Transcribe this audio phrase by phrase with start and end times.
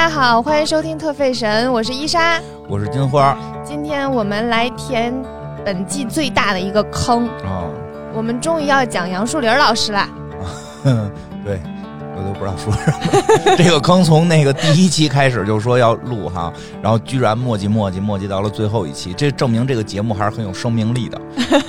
[0.00, 2.40] 家好，欢迎收听特费神，我是伊莎。
[2.66, 5.14] 我是金花今天我们来填
[5.62, 7.68] 本季最大的一个坑，啊，
[8.14, 10.08] 我们终于要讲杨树林老师了。
[11.44, 11.60] 对，
[12.16, 13.54] 我都不知道说什么。
[13.62, 21.20] 这个坑从那个第一期开始就说要录哈，然后居然磨叽磨叽磨叽到了最后一期，这证明这个节目还是很有生命力的。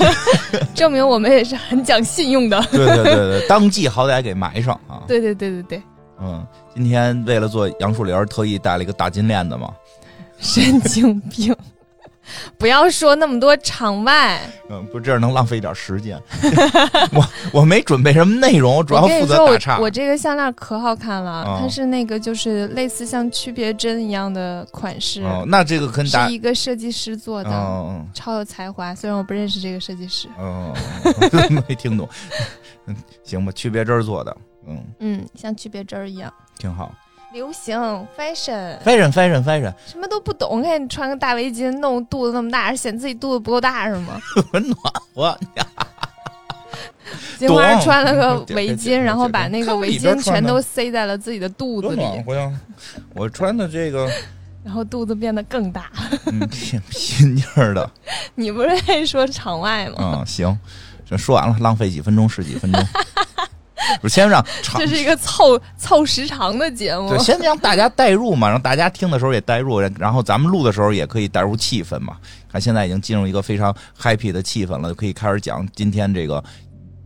[0.74, 2.62] 证明我们也是很讲信用的。
[2.72, 5.04] 对对对对，当季好歹给埋上啊。
[5.06, 5.84] 对对对对对，
[6.22, 9.74] 嗯，今天为了做杨树林，特意带了一个大金链子嘛。
[10.40, 11.56] 神经病！
[12.58, 14.40] 不要说那么多场外，
[14.70, 16.22] 嗯，不，这样能浪费一点时间。
[17.12, 19.80] 我我没准备什么内容，我主要负责打岔。
[19.80, 28.96] 我这个项链可好看了，啊它是那个就是类似像区别针一样的款式，哦，那这个跟大是一个设计师做的，嗯超有才华。
[28.96, 30.74] 虽然我不认识这个设计师，哦，
[31.68, 32.08] 没听懂。
[32.86, 34.36] 嗯，行吧，区别针做的，
[34.68, 36.32] 嗯，嗯，像区别针儿一样。
[36.58, 36.94] 挺好。
[37.34, 37.80] 流行
[38.18, 44.20] fashion，fashion fashion fashion，什么都不懂，看你穿个大围巾，弄肚子那么大，是显自己肚子不够大是吗？
[44.52, 44.78] 很暖
[45.16, 45.40] 和。
[47.38, 52.52] 金花懂穿了个围巾，然后把那个围巾全都塞在了自己的肚子多里，暖和呀！
[53.16, 54.10] 我穿的这个，
[54.64, 55.90] 然后肚子变得更大。
[56.28, 57.90] 嗯，挺拼 劲儿的。
[58.36, 60.20] 你不是爱说场外吗？
[60.20, 60.58] 嗯，行，
[61.06, 62.86] 这说完了，浪费几分钟是几分钟。
[64.02, 64.44] 不是先让
[64.78, 67.20] 这是一个凑凑时长的节目对，。
[67.20, 72.18] 先让大家代入嘛，让大家听的时候也代入，然后咱们录的时候也可以带入气氛嘛。
[72.52, 76.44] 看现在已经进入一个非常 happy 的气氛了，就可以开始讲今天这个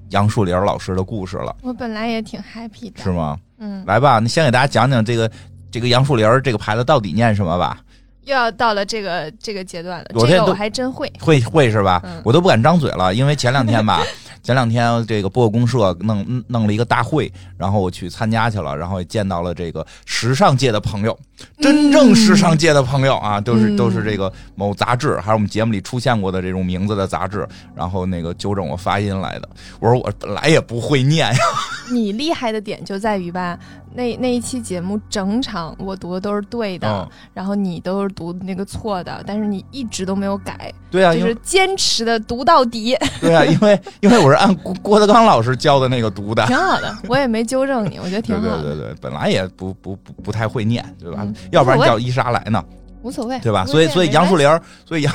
[0.09, 3.37] 杨树林老师的故事了，我本来也挺 happy 的，是吗？
[3.59, 5.29] 嗯，来吧，你先给大家讲讲这个
[5.71, 7.79] 这个杨树林这个牌子到底念什么吧？
[8.23, 11.11] 又要到了这个这个阶段了，我这个我还真会。
[11.19, 12.01] 会会是吧？
[12.03, 14.01] 嗯我都不敢张嘴了，因为前两天吧，
[14.45, 21.17] 前两天这个播客公社弄弄了一个大会，然后我去参加去了，然后也见到了这个时尚界的朋友，
[21.57, 29.49] 真正时尚界的朋友啊，都是嗯都是这个某杂志，还有我们节目里出现过的这种名字的杂志，然后那个纠正我发音来的。
[29.79, 31.27] 我说我本来也不会念。
[31.27, 31.39] 呀，
[31.91, 33.57] 你厉害的点就在于吧，
[33.95, 46.45] 那那一期节目整场我读的都是对的，嗯然后你都是读那个错的，但是你一直都没有改，对啊，就是坚持的读到底， 对啊，因为因为我是按郭郭德纲老师教的那个读的。
[46.45, 46.95] 挺好的。
[47.07, 51.19] 我也没纠正你，我觉得挺对好的，对对对，本来也不不不不太会念，对吧？
[51.21, 52.63] 嗯要不然叫伊莎来呢。
[53.01, 53.65] 无所谓，对吧？
[53.65, 54.47] 所以 所以杨树林，
[54.85, 55.13] 所以杨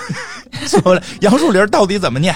[0.66, 2.34] 所以杨树林到底怎么念？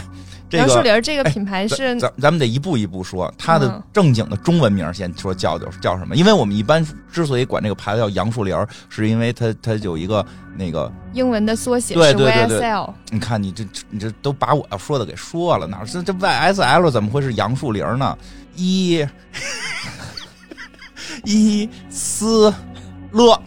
[0.55, 6.15] 这杨树林儿这个哎品牌是咱咱们得一步一步说，它的嗯正经的中文名儿先说叫叫叫什么？
[6.15, 10.25] 因为我们一般之所以管这个牌子叫杨树林儿，是因为它它有一个
[10.57, 12.93] 那个，英文的缩写，是对对对对 YSL。
[13.11, 18.17] 你看你这你这都把我要说的给说了，哪是这 YSL 怎么会是杨树林儿呢？
[18.55, 19.05] 伊
[21.25, 22.53] 伊斯
[23.11, 23.41] 勒，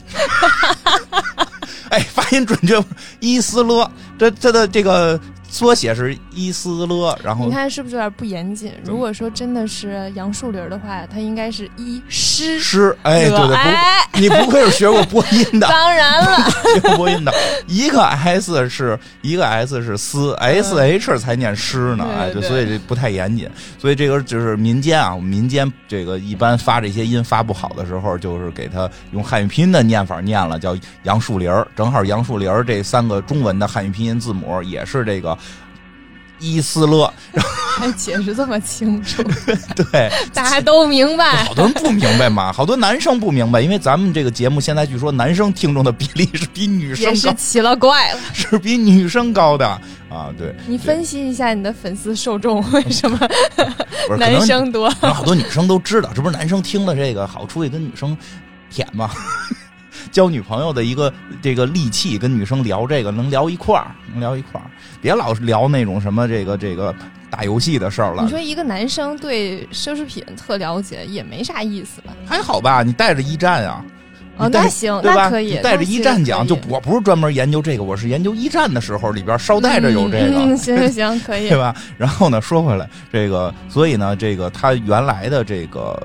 [1.90, 2.84] 哎，发音准确，
[3.20, 5.20] 伊斯勒，这这的这个
[5.50, 8.74] 缩写是伊斯勒，然后你看是不是有点不严谨？
[8.84, 12.60] 如果说真的是杨树林儿的话，它应该是一诗。
[12.60, 17.34] 诗，哎，对对，哎，不，你不愧是学过播音的， 当然了， 学过播音的，
[17.68, 35.38] 一个 S 是一个 S 是思，S H 才念诗呢，哎，所以这不太严谨，所以这个就是民间啊，我们民间这个一般发这些音发不好的时候，就是给他用汉语拼音的念法念了，叫杨树林儿，正好杨树林儿这三个中文的汉语拼音字母也是这个
[36.40, 37.12] 伊斯勒，
[37.78, 39.24] 还解释这么清楚，
[39.76, 41.44] 对， 大家都明白。
[41.46, 49.68] 好多人不明白嘛，好多男生不明白，因为咱们这个节目现在据说男生听众的比例是比女生高，也是奇了怪了，是比女生高的。
[50.10, 53.20] 啊，对，你分析一下你的粉丝受众为什么
[54.18, 54.90] 男生多？
[55.02, 58.18] 好多女生都知道，这不是男生听了这个好出去跟女生
[58.70, 59.12] 舔吗？
[60.12, 64.66] 交女朋友的一个这个利器，跟女生聊这个能聊一块儿，能聊一块儿，
[65.02, 66.94] 别老是聊那种什么这个这个
[67.30, 68.30] 打游戏的事儿了你。
[68.30, 72.14] 说一个男生对奢侈品特了解，也没啥意思吧？
[72.26, 73.84] 还好吧，你带着一战啊。
[74.40, 81.58] 哦，那行，那可以，你带着一战讲，就我不是专门研究这个，我是研究一战的时候里边捎带着有这个，嗯，嗯行行行，可以 对。
[81.58, 81.74] 吧？
[81.98, 86.00] 然后呢，说回来，这个，所以呢，这个他原来的这个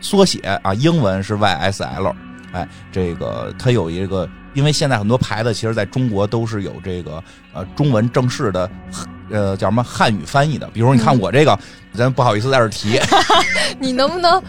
[0.00, 2.14] 缩写啊，英文是 YSL，
[2.52, 8.70] 哎，这个它有一个，因为现在很多牌子其实在中国都是有这个呃中文正式的
[9.30, 11.58] 呃叫什么汉语翻译的，比如你看嗯我这个，
[11.92, 12.98] 咱不好意思在这儿提，
[13.78, 14.42] 你能不能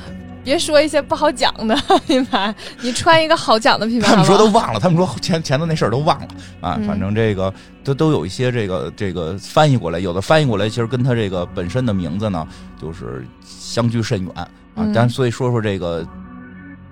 [0.44, 1.76] 别说一些不好讲的
[2.08, 2.54] 品牌？
[2.82, 6.28] 你穿一个好讲的品牌他们说都忘了，他们说前前头那事儿都忘了
[6.62, 6.76] 啊。
[6.80, 7.54] 嗯反正这个
[7.84, 12.48] 都都有一些这个这个翻译过来，有的翻译过来其实跟他这个本身的名字呢，
[12.82, 14.92] 就是相距甚远啊嗯。
[14.92, 16.04] 咱所以说说这个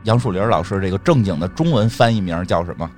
[0.03, 2.89] 杨树林老师这个正经的中文翻译名叫什么？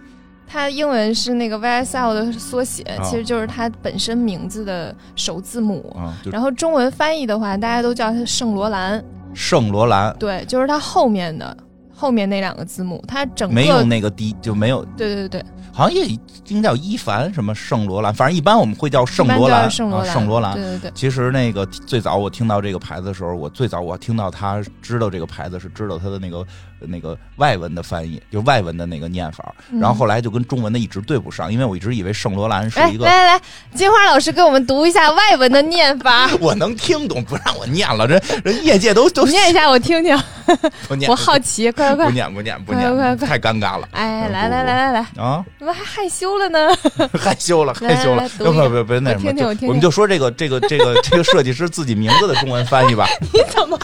[0.48, 5.96] 他英文是那个 YSL 的缩写，哦其实就是他本身名字的首字母。
[5.98, 9.02] 啊，然后中文翻译的话，大家都叫他圣罗兰，
[9.34, 11.56] 圣罗兰，对，就是他后面的
[11.94, 16.06] 后面那两个字母，他整个没有那个 D 就没有，对对对，好像也
[16.48, 20.54] 应该叫伊凡什么圣罗兰，反正一般我们会叫圣罗兰，啊圣罗兰，圣罗兰。
[20.54, 26.46] 对对对，其实那个最早我听到这个牌子的时候，我最早我听到他知道这个牌子是知道他的那个
[26.88, 33.06] 那个外文的翻译，就外文的那个念法，然后后来就跟中文的一直对不上，因为我一直以为圣罗兰是一个。
[33.06, 33.42] 来来来，
[33.74, 40.18] 金花老师给我们读一下外文的念法， 我能听懂，不让我念了，人人业界都都念一下我听听，
[40.88, 42.06] 不念，我好奇，快快快！
[42.06, 43.28] 不念不念不快快念，快。
[43.28, 43.88] 太尴尬了。
[43.92, 45.44] 哎，嗯来来来来来，啊！
[45.60, 46.70] 怎么还害羞了呢？
[47.20, 48.28] 害羞了，害羞了。
[48.38, 53.78] 不不不，那什么，我们就说这个这个这个这个设计师自己名字的中文翻译吧，你怎么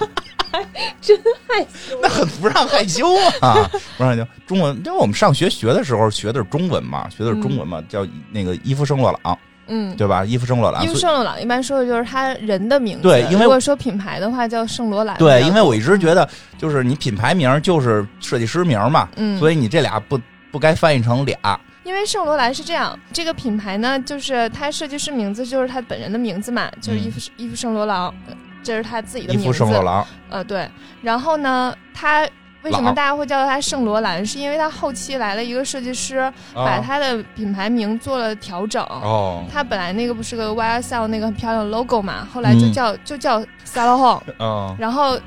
[0.51, 0.65] 还
[1.01, 1.17] 真
[1.47, 1.97] 害羞？
[2.01, 3.05] 那很不让害羞
[3.41, 4.25] 啊，不让害羞。
[4.45, 9.37] 中文，因为我们上学学的时候学的是中文嘛，学的是中文嘛，叫那个伊夫圣洛朗，
[9.67, 10.23] 嗯，对吧？
[10.23, 20.19] 伊夫圣洛朗，伊夫圣罗朗一般说的就是他人的名字，对因为如果说品牌的话叫圣罗兰，对，因为我一直觉得就是你品牌名就是设计师名嘛，嗯，所以你这俩不
[20.51, 28.33] 不该翻译成俩，因为圣罗兰是这样，这个品牌呢，就是他设计师名字就是他本人的名字嘛，就是伊夫、伊夫圣罗朗，呃
[28.63, 29.47] 这是他自己的名字。
[29.47, 30.69] 夫圣罗朗，呃，对。
[31.01, 32.27] 然后呢，他
[32.67, 34.25] 为什么大家会叫他圣罗兰？
[34.25, 38.83] 是因为他后期来了一个设计师，把啊他的品牌名做了调整。
[38.83, 45.17] 哦他本来那个不是个 YSL 那个很漂亮的 logo 嘛，后来就嗯叫、就叫 s a l o h o n 哦，然后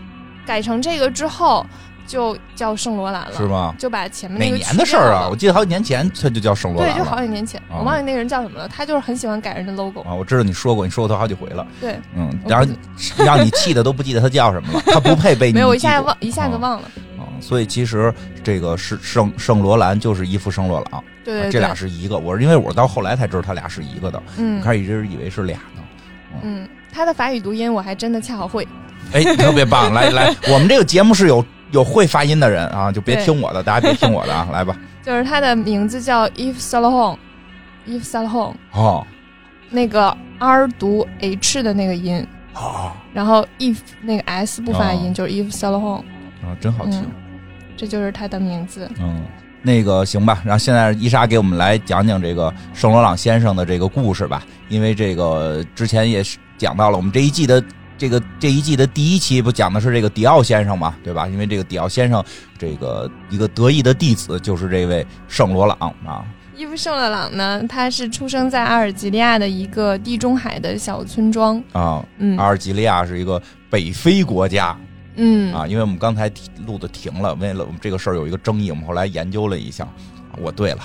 [0.47, 1.65] 改成这个之后
[2.07, 3.75] 就叫圣罗兰了，是吗？
[3.79, 5.29] 就把前面哪那个年的事儿啊？
[5.31, 6.99] 我记得好几年前他就叫圣罗，兰对。
[6.99, 8.69] 就好几年前，啊我忘记那个人叫什么了。
[8.69, 10.01] 他就是很喜欢改人的 logo。
[10.03, 11.67] 啊，我知道你说过，你说过他好几回了。
[11.81, 12.67] 对，嗯，然后
[13.25, 16.87] 让你气的都不记得他叫什么了，他不配被你没有，我一下忘一下子啊忘了。
[16.87, 16.91] 啊
[17.41, 22.19] 所以其实这个是圣圣罗兰就是伊夫圣洛朗，对对对，啊这俩是一个。
[22.19, 25.83] 我是因为我到后来才知道他俩是一个的，我嗯开始一直以为是俩呢。
[26.43, 28.67] 嗯，他的法语读音我还真的恰好会。
[29.13, 29.93] 哎，特别棒！
[29.93, 34.77] 来来，我们这个节目是有有会发音的人啊，就别听我的，大家别听我的啊，来吧。
[35.03, 39.05] 就是他的名字叫 Eve Salahon，Eve Salahon，哦
[39.71, 46.01] 那个 R 读 H 的那个音，哦然后 Eve 那个 S 不发音，哦就是 if Salahon，
[46.43, 47.01] 啊，真好听。
[47.01, 47.11] 嗯
[47.81, 48.87] 这就是他的名字。
[49.01, 49.25] 嗯，
[49.63, 57.65] 那个行吧，然后现在伊莎给我们来讲讲这个圣罗朗先生的这个故事吧，因为这个之前也是讲到了，我们这一季的
[57.97, 61.27] 这个这一季的第一期不讲的是这个迪奥先生嘛，对吧？
[61.27, 62.23] 因为这个迪奥先生
[62.59, 66.23] 这个一个得意的弟子就是这位圣罗朗啊，
[66.55, 71.57] 伊夫圣罗朗呢，他是出生在阿尔及利亚的一个地中海的小村庄。
[71.73, 73.41] 啊，嗯阿尔及利亚是一个
[73.71, 74.77] 北非国家
[75.17, 79.87] 嗯啊，因为我们刚才提录的停了，为了我们这个事儿有一个争议，我们后来研究了一下，
[80.39, 80.79] 我对了。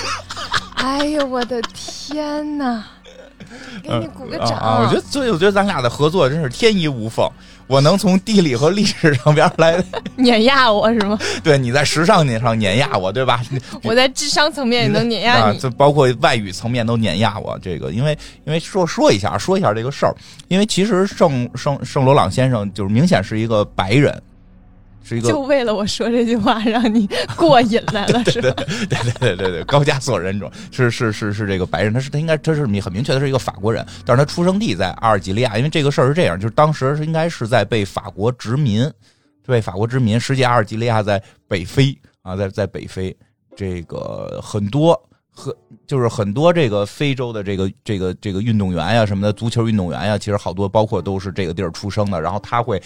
[0.76, 2.84] 哎呦我的天哪！
[3.82, 4.82] 给你鼓个掌！
[4.82, 7.28] 我觉得，所以我觉得咱俩的合作真是天衣无缝。
[7.66, 9.82] 我能从地理和历史上边来，
[10.16, 11.18] 碾压我是吗？
[11.42, 13.40] 对你在时尚上碾压我，对吧？
[13.82, 15.58] 我在智商层面也能碾压啊，你。
[15.58, 17.58] 这包括外语层面都碾压我。
[17.62, 20.14] 这个，因为因为说说一下，说一下这个事儿，
[20.48, 24.22] 因为其实圣圣圣罗朗先生就是明显是一个白人，
[25.06, 28.50] 是一个就为了我说这句话，让你 过瘾来了，是吧？
[28.56, 38.90] 对对对对对，高加索人种是是是是这个白人，他是他应该他是很明确的是一个法国人，但是他出生地在阿尔及利亚，因为这个事儿是这样，就是当时是应该是在被法国殖民，
[39.46, 43.14] 被法国殖民，实际阿尔及利亚在北非啊，在在北非，
[43.54, 44.98] 这个很多
[45.30, 45.54] 很
[45.86, 52.82] 就是很多这个非洲的这个这个这个运动员呀什么的，足球运动员呀，其实好多包括都是这个地儿出生的，然后他会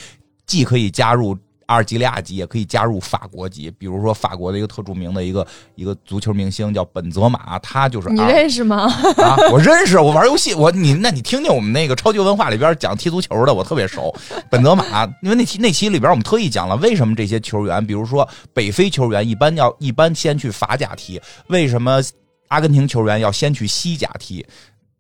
[0.47, 1.39] 既可以加入。
[1.69, 8.91] 阿尔及利亚籍也可以加入法国籍，比如说法国的一个特著名的一个一个足球明星叫本泽马，他就是你认识吗？
[9.19, 14.15] 啊，我认识，我玩游戏，我你那你听听我们那个超级文化里边讲踢足球的，我特别熟。
[14.51, 22.01] 本泽马，因为那期那期里边我们特意讲了为什么这些球员，比如说北非球员一般要一般先去法甲踢，为什么
[22.49, 24.45] 阿根廷球员要先去西甲踢。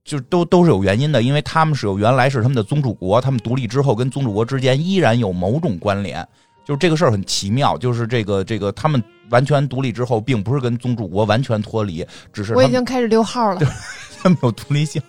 [0.05, 6.27] 就都都是有原因的，因为他们是有原来是他们的宗主国，他们独立之后跟宗主国之间依然有某种关联，
[6.69, 13.61] 就是这个事儿很奇妙，就是这个这个他们完全独立之后，并不是跟宗主国完全脱离，只是我已经开始溜号了。
[14.23, 15.01] 他们有独立性，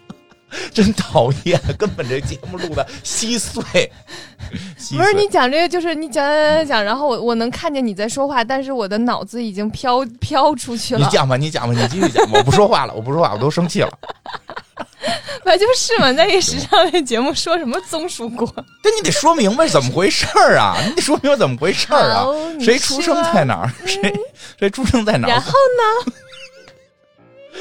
[0.74, 3.62] 真讨厌，根本这节目录的稀碎。
[4.78, 11.02] 稀不是你讲这个，就是你讲讲讲讲，然后我我能看见你在说话，但是我的脑子已经飘飘出去了。
[11.02, 13.92] 你讲吧，你讲吧，你继续讲吧，我不说话了，我不说话，我都生气了。
[15.44, 18.46] 本来就是嘛，在一个时尚类节目说什么棕树国？
[18.84, 20.76] 但 你得说明白怎么回事儿啊！
[20.86, 22.26] 你得说明白怎么回事儿啊
[22.60, 23.72] 谁出生在哪儿？
[23.86, 24.14] 谁
[24.60, 25.52] 谁出生在哪儿然后？
[26.08, 26.14] 呢？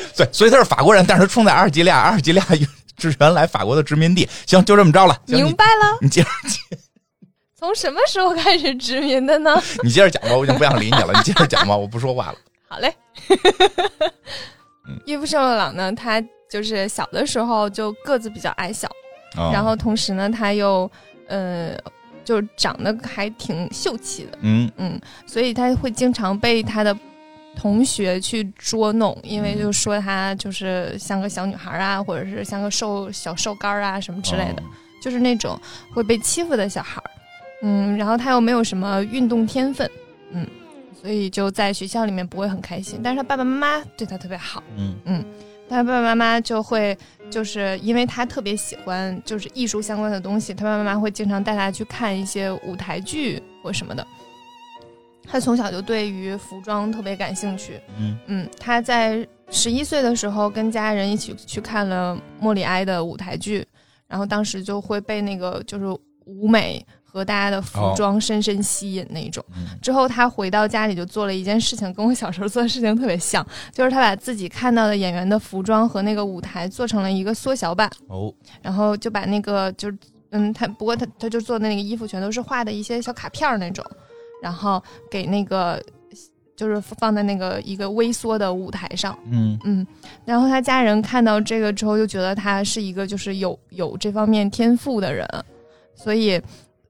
[0.17, 2.47] 对，所以他是法国人，但是他出生在阿尔及利亚，阿尔及利亚
[3.01, 4.29] 是原来法国的殖民地。
[4.47, 5.17] 行，就这么着了。
[5.27, 5.99] 明白了？
[6.01, 6.29] 你你接着
[7.57, 9.61] 从什么时候开始殖民的呢？
[9.83, 11.13] 你接着讲吧，我已经不想理你了。
[11.15, 12.35] 你接着讲吧，我不说话了。
[12.69, 12.93] 好嘞
[14.89, 15.01] 嗯。
[15.07, 18.89] 伊夫圣洛朗呢，他就是小的时候就个子比较矮小，
[19.37, 19.51] 哦。
[19.53, 20.91] 然后同时呢，他又
[21.27, 21.77] 呃，
[22.25, 24.71] 就长得还挺秀气的，嗯。
[24.77, 26.97] 嗯，所以他会经常被他的
[27.57, 34.67] 同学去捉弄，因为就说他就是像个小女孩啊，或者是像个瘦小瘦干儿啊什么之类的，哦。
[35.01, 35.59] 就是那种
[35.95, 37.11] 会被欺负的小孩儿。
[37.63, 39.89] 嗯，然后他又没有什么运动天分，
[40.33, 40.47] 嗯，
[41.01, 43.01] 所以就在学校里面不会很开心。
[43.03, 45.25] 但是他爸爸妈妈对他特别好，嗯
[45.69, 46.97] 他爸爸妈妈就会
[47.31, 54.07] 就是因为他特别喜欢就是艺术相关的东西，他爸爸妈妈会经常带他去看一些舞台剧或什么的。
[55.31, 63.63] 他从小就对于服装特别感兴趣，嗯嗯，他在十一岁的时候跟家人一起去看了莫里埃的舞台剧，
[64.07, 65.85] 然后当时就会被那个就是
[66.25, 66.83] 舞美
[67.19, 69.45] 和大家的服装深深吸引那种。
[69.57, 78.33] 嗯之后他回到家里就做了一件事情，跟我小时候做的事情特别像，就是他把自己看到的演员的服装和那个舞台做成了一个缩小版，哦
[78.63, 79.99] 然后就把那个就是
[80.31, 83.85] 嗯，他不过他他就做的那个衣服全都是画的一些小卡片儿那种，
[84.43, 85.83] 然后给那个
[86.57, 89.87] 就是放在那个一个微缩的舞台上，嗯嗯，
[90.25, 95.27] 然后他家人看到这个之后就觉得他是一个就是有有这方面天赋的人，
[95.95, 96.41] 所以。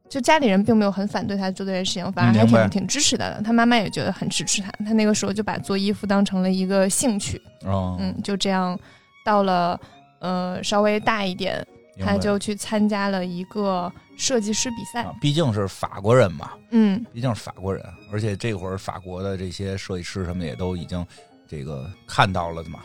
[0.08, 3.42] 就家里人并没有很反对他做这件事情，反而还挺挺支持他的。
[3.42, 4.70] 他妈妈也觉得很支持他。
[4.84, 8.78] 他那个时候就把做衣服当成了一个兴趣，哦，嗯，就这样
[9.24, 9.78] 到了
[10.20, 11.64] 呃稍微大一点，
[12.00, 15.02] 他就去参加了一个设计师比赛。
[15.02, 21.04] 啊，毕竟是法国人嘛，嗯，毕竟是法国人，而且这会儿法国的这些设计师什么也都已经
[21.46, 22.80] 这个看到了的嘛，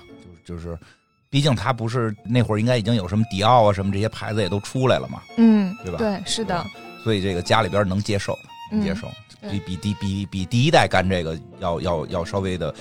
[0.46, 0.77] 就就是，
[1.30, 6.65] 毕竟他不是那会儿应该已经有什么迪奥啊什么这些牌子也都出来了嘛，嗯，对吧对，是的，
[7.03, 8.38] 所以这个家里边能接受，
[8.72, 9.07] 能接受，
[9.41, 12.74] 嗯比比第比比第一代干这个要要要稍微的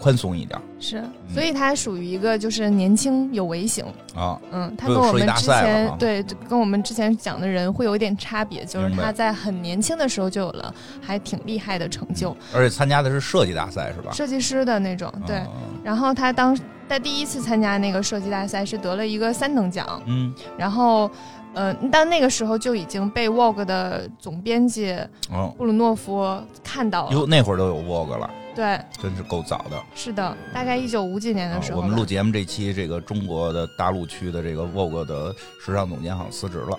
[0.00, 3.84] 宽松一点是，所以他属于一个就是年轻有为型。
[4.12, 14.10] 啊，嗯，他跟我们之前对跟我们之前讲的人会有一点差别，就是他在很年轻的时候就有了还挺厉害的成就，而且参加的是设计大赛是吧？
[14.12, 15.12] 设计师的那种。
[15.24, 21.08] 对，嗯然后他当在第一次参加那个设计大赛是得了一个三等奖，嗯，然后。
[21.54, 24.96] 呃，但那个时候就已经被 Vogue 的总编辑
[25.30, 27.12] 哦，布鲁诺夫看到了。
[27.12, 29.82] 哟，那会儿都有 Vogue 了，对，真是够早的。
[29.94, 36.78] 是的，大概一九五几年的啊时候吧、我们录节目这期，这个中国的大陆区的这个 Vogue 的时尚总监好像辞职了。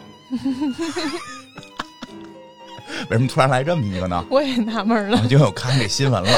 [3.10, 4.26] 为什么突然来这么一个呢？
[4.30, 5.18] 我也纳闷了。
[5.30, 6.30] 因为我看这新闻了，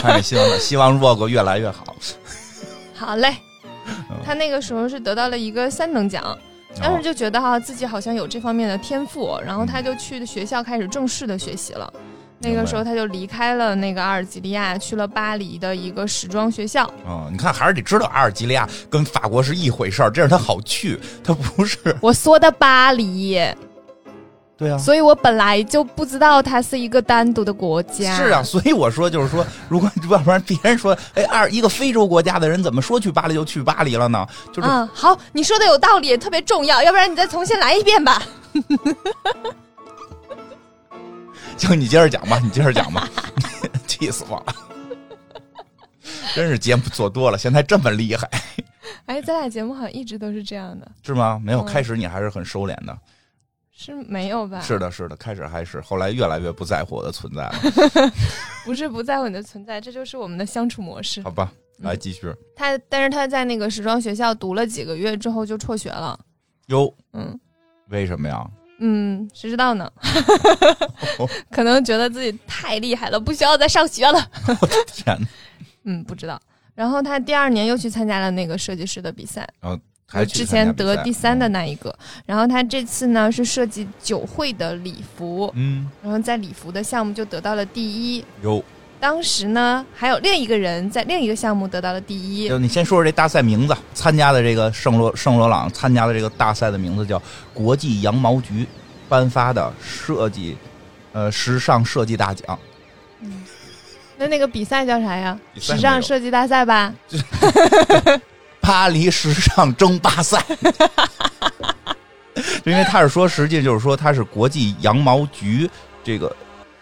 [0.00, 1.94] 看这新闻了，希望 Vogue 越来越好。
[2.94, 3.34] 好嘞，
[3.86, 6.38] 嗯他那个时候是得到了一个三等奖，
[6.80, 11.92] 当时就觉得哈、自己好像有这方面的天赋，然后他就去学校开始正式的学习了。
[12.44, 16.84] 那个时候他就离开了那个阿尔及利亚，去了巴黎的一个时装学校。
[17.06, 21.78] 哦，你看还是得知道阿尔及利亚跟法国是一回事儿，这样他好去，他不是。
[22.00, 23.40] 我说的巴黎，
[24.62, 28.14] 对啊，所以我本来就不知道它是一个单独的国家。
[28.16, 34.24] 是啊，， 所以我说就是说，如果要不然别人说， 哎，二一个非洲国家的人怎么说去巴黎就去巴黎了呢？
[34.52, 38.22] 就是、嗯，好，你说的有道理，特别重要，要不然你再重新来一遍吧。
[41.58, 43.08] 行，你接着讲吧，你接着讲吧，
[43.88, 44.54] 气死我了！
[46.34, 48.28] 真是节目做多了，现在这么厉害
[49.06, 51.40] 哎，咱俩节目好像一直都是这样的，是吗？
[51.42, 52.96] 没有，嗯开始你还是很收敛的。
[53.82, 54.60] 是没有吧？
[54.60, 57.54] 是的，是的，开始还是，后来越来越不在乎我的存在了。
[58.64, 61.30] 不是不在乎你的存在，这就是我们的相处模式好。
[61.30, 62.32] 吧，嗯来继续。
[62.54, 66.16] 他，但是他在那个时装学校读了几个月之后就辍学了。
[66.68, 67.38] 哟，嗯
[67.88, 68.48] 为什么呀？
[68.78, 69.90] 嗯，谁知道呢？
[71.50, 74.30] 可能觉得自己太厉害了，不需要再上学了。
[74.86, 75.26] 天哪，
[75.84, 76.40] 嗯，不知道。
[76.74, 79.46] 然后他第二年又去参加了那个设计师的比赛，
[80.12, 81.48] 还之前得第三的。
[81.48, 81.94] 那一个。
[82.26, 88.24] 然后他这次呢是设计酒会的礼服，嗯，然后在礼服的项目就得到了第一。
[88.42, 88.62] 有，
[89.00, 92.48] 当时呢还有另一个人在另一个项目得到了第一。
[92.48, 97.20] 就你先说说这大赛名字，参加的这个圣罗圣罗朗参加的这个大赛的名字叫
[97.52, 98.66] 国际羊毛局
[99.08, 100.56] 颁发的设计，
[101.12, 102.58] 呃，时尚设计大奖。
[103.20, 103.42] 嗯
[104.18, 105.36] 那那个比赛叫啥呀？
[105.58, 106.94] 时尚设计大赛吧。
[108.62, 110.42] 巴黎时尚争霸赛。
[112.64, 115.68] 因为他是说，实际就是说，他是国际羊毛局
[116.02, 116.34] 这个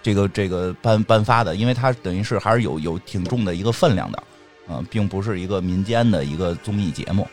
[0.02, 4.22] 这个这个颁颁发的，因为他等于是还是有有挺重的一个分量的，
[4.68, 7.26] 嗯、并不是一个民间的一个综艺节目。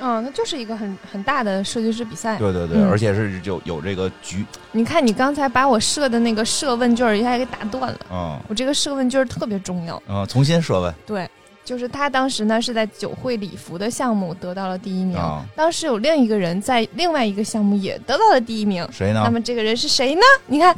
[0.00, 2.38] 嗯，那就是一个很很大的设计师比赛。
[2.38, 7.98] 对对对，嗯而且是有有这个局，你看，你刚才把我设的那个设问卷儿一下给打断了。
[8.10, 10.00] 嗯我这个设问卷儿特别重要。
[10.08, 11.28] 嗯，重新设问对，
[11.68, 18.88] 就是他当时呢是在酒会礼服的项目得到了第一名，啊，当时有另一个人在另外一个项目也得到了第一名。
[18.90, 19.30] 谁呢那？
[19.30, 20.22] 么这个人是谁呢？
[20.46, 20.74] 你看，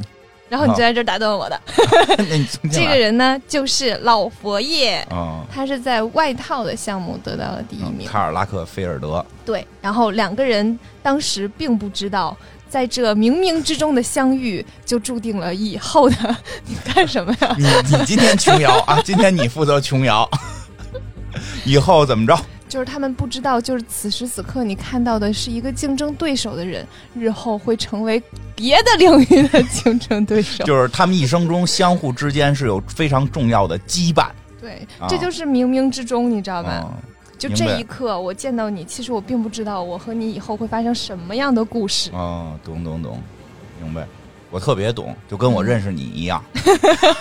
[0.49, 1.57] 然后你就在这儿打断我的。
[2.73, 8.05] 这个人呢就是老佛爷，啊，他是在外套的项目得到了第一名。
[8.05, 12.35] 嗯卡尔拉克菲尔德，对，然后两个人当时并不知道，
[12.67, 16.35] 在这冥冥之中的相遇，就注定了以后的。
[16.67, 17.55] 你干什么呀？
[17.57, 17.65] 你
[17.97, 20.29] 你今天琼瑶啊，今天你负责琼瑶，
[21.65, 22.37] 以后怎么着？
[22.67, 28.21] 就是他们不知道，就是此时此刻你看到的是一个竞争对手的人，日后会成为
[28.55, 30.63] 别的领域的竞争对手。
[30.65, 34.27] 就是他们一生中相互之间是有非常重要的羁绊，
[34.61, 36.81] 对啊，这就是冥冥之中，你知道吧？
[36.85, 36.93] 嗯，
[37.37, 42.09] 就这一刻，我见到你，其实我并不知道我和你以后会发生什么样的故事。
[42.13, 43.21] 哦，懂懂懂，
[43.81, 44.07] 明白。
[44.49, 46.41] 我特别懂，就跟我认识你一样。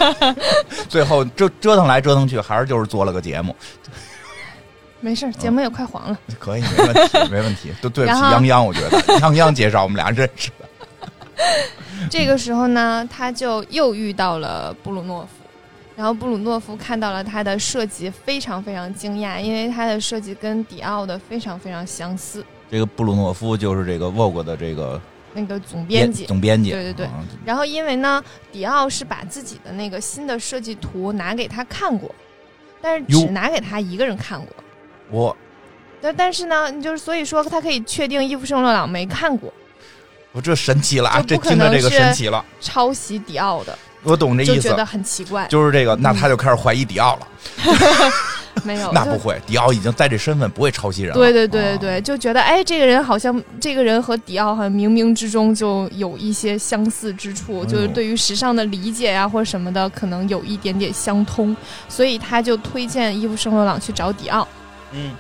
[0.89, 3.55] 最后折折腾来折腾去，还是就是做了个节目，
[5.01, 6.19] 没事儿，节目也快黄了。
[6.39, 7.73] 可以，没问题，没问题。
[7.81, 10.69] 都对不起泱泱，我觉得泱泱介绍我们俩认识的。
[12.11, 15.29] 这个时候呢，他就又遇到了布鲁诺夫，
[15.97, 22.45] 然后布鲁诺夫看到了他的设计，非常非常惊讶，因为他的设计跟迪奥的非常非常相似。
[22.71, 25.01] 这个布鲁诺夫就是这个 Vogue 的这个
[25.33, 32.15] 那个总编辑，总编辑，对对对啊然后因为呢，迪奥是把自己的那个新的设计图拿给他看过，
[32.83, 34.49] 但是只拿给他一个人看过。
[35.11, 35.37] 我
[36.01, 39.53] 但但是呢，就是所以说他可以确定伊夫圣洛朗没看过，
[40.33, 41.23] 我这神奇了啊！
[41.27, 45.47] 这听着这个神奇了，抄袭迪奥的，我懂这意思就觉，得很奇怪。
[45.49, 47.29] 就是这个，那嗯他就开始怀疑迪奥了。
[48.65, 51.15] 没有， 那不会，迪奥已经在这身份不会抄袭人了。
[51.15, 61.57] 对对对对啊对，就觉得哎，这个人好像这个人和迪奥好像冥冥之中就有一些相似之处，就是对于时尚的理解呀、或者什么的，可能有一点点相通，
[61.89, 64.47] 所以他就推荐伊夫圣罗朗去找迪奥。
[64.93, 65.15] 嗯，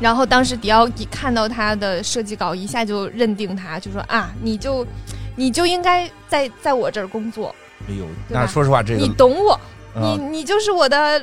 [0.00, 4.86] 然后当时迪奥一看到他的设计稿，一下就认定他，就说啊，你就
[5.34, 7.54] 你就应该在在我这儿工作，
[7.88, 9.52] 哎呦，那说实话，这个你懂我，
[9.94, 11.18] 啊你你就是我的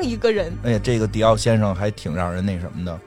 [0.00, 0.52] 另一个人。
[0.64, 3.00] 哎呀，这个迪奥先生还挺让人那什么的，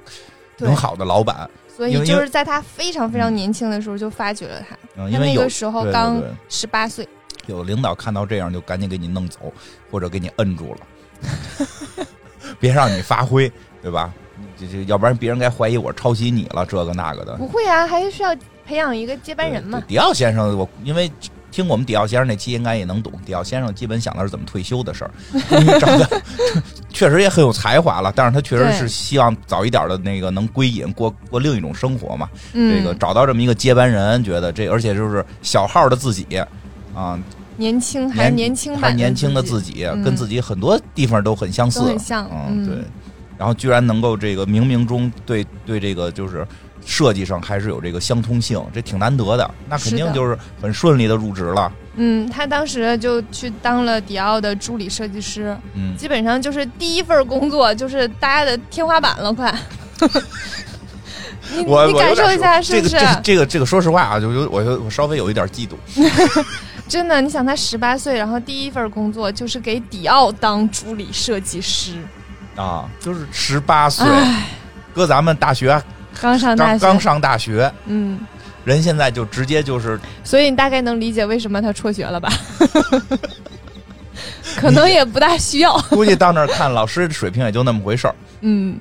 [0.58, 0.68] 对。
[0.68, 1.50] 挺好的老板。
[1.76, 7.06] 所以就是在他非常非常年轻的时候就发掘了他，嗯，因为他那个时候刚十八岁。
[7.48, 9.54] 有领导看到这样就赶紧给你弄走，
[9.91, 12.06] 或者给你摁住了，
[12.60, 13.52] 别让你发挥，
[13.86, 14.12] 对吧？
[14.60, 17.36] 这这，要不然别人该怀疑我抄袭你了，这个那个的。
[17.36, 21.12] 不会啊，还需要培养一个接班人嘛迪奥先生，我因为
[21.52, 23.13] 听我们迪奥先生那期，应该也能懂。
[23.24, 25.12] 迪奥先生基本想的是怎么退休的事儿，
[25.80, 26.21] 长得
[26.89, 32.28] 确实也很有才华了，但是他确实是希望早一点的那个能归隐，过过另一种生活嘛。
[32.54, 36.26] 嗯，这个找到这么一个接班人，觉得这而且就是小号的自己
[36.95, 37.19] 啊，
[37.56, 42.84] 年轻还是年年轻版还是年轻的自自己，嗯跟自己很多地方都很相似，很像嗯，嗯对。
[43.38, 46.45] 然后居然能够这个冥冥中对对这个就是
[46.86, 49.50] 设计上还是有这个相通性，这挺难得的。
[49.69, 59.54] 那肯定就是很顺利的入职了，嗯，他当时就去当了迪奥的助理设计师，嗯，基本上就是第一份工作就是大家的天花板了，快。
[61.56, 62.95] 你我你感受一下，是这个不是？
[62.95, 65.76] 这这个这个，说实话啊，就有我有我稍微有一点嫉妒，
[66.89, 71.93] 真的，你想他十八岁，然后第一份工作就是给迪奥当助理设计师，
[72.56, 74.48] 啊，就是十八岁，唉，
[74.94, 75.82] 搁咱们大学
[76.22, 78.20] 刚上大学，刚刚上大学，嗯，
[78.63, 82.30] 人现在就直接就是所以你大概能理解为什么他辍学了吧？
[84.56, 85.78] 可能也不大需要。
[85.89, 88.80] 估计到那儿看老师水平也就那么回事儿，嗯，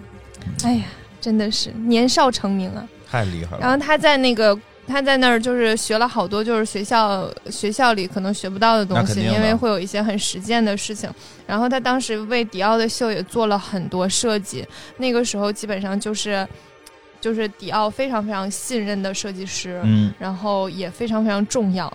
[0.63, 0.85] 哎呀，
[1.21, 2.85] 真的是年少成名啊！
[3.11, 3.59] 太厉害了。
[3.61, 11.11] 然后他在那个他在那儿就是学了好多就是学校学校里可能学不到的东西，因为会有一些很实践的事情。
[11.47, 14.67] 然后他当时为迪奥的秀也做了很多设计，
[14.99, 16.47] 那个时候基本上就是
[17.21, 21.93] 就是迪奥非常非常信任的设计师，嗯然后也非常非常重要。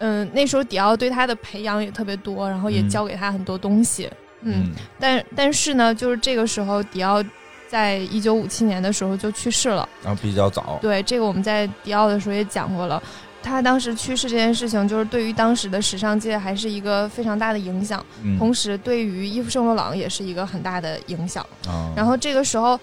[0.00, 4.08] 嗯，那时候迪奥对他的培养也特别多，然后也嗯教给他很多东西。
[4.42, 7.22] 嗯，嗯但但是呢，就是这个时候迪奥
[7.68, 9.88] 在一九五七年的时候就去世了。
[10.02, 13.00] 然后比较早，对，这个我们在迪奥的时候也讲过了。
[13.40, 21.46] 他当时去世这件事情，就是对于当时的时尚界还是一个非常大的影响，嗯同时对于伊夫圣罗朗也是一个很大的影响。
[21.66, 22.78] 啊，然后这个时候，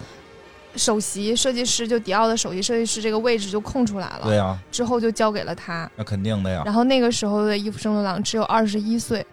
[0.74, 4.22] 首席设计师，就迪奥的首席设计师这个位置就空出来了。
[4.24, 5.88] 对呀，之后就交给了他。
[5.94, 6.62] 那肯定的呀。
[6.64, 9.24] 然后那个时候的伊夫圣罗朗只有二十一岁，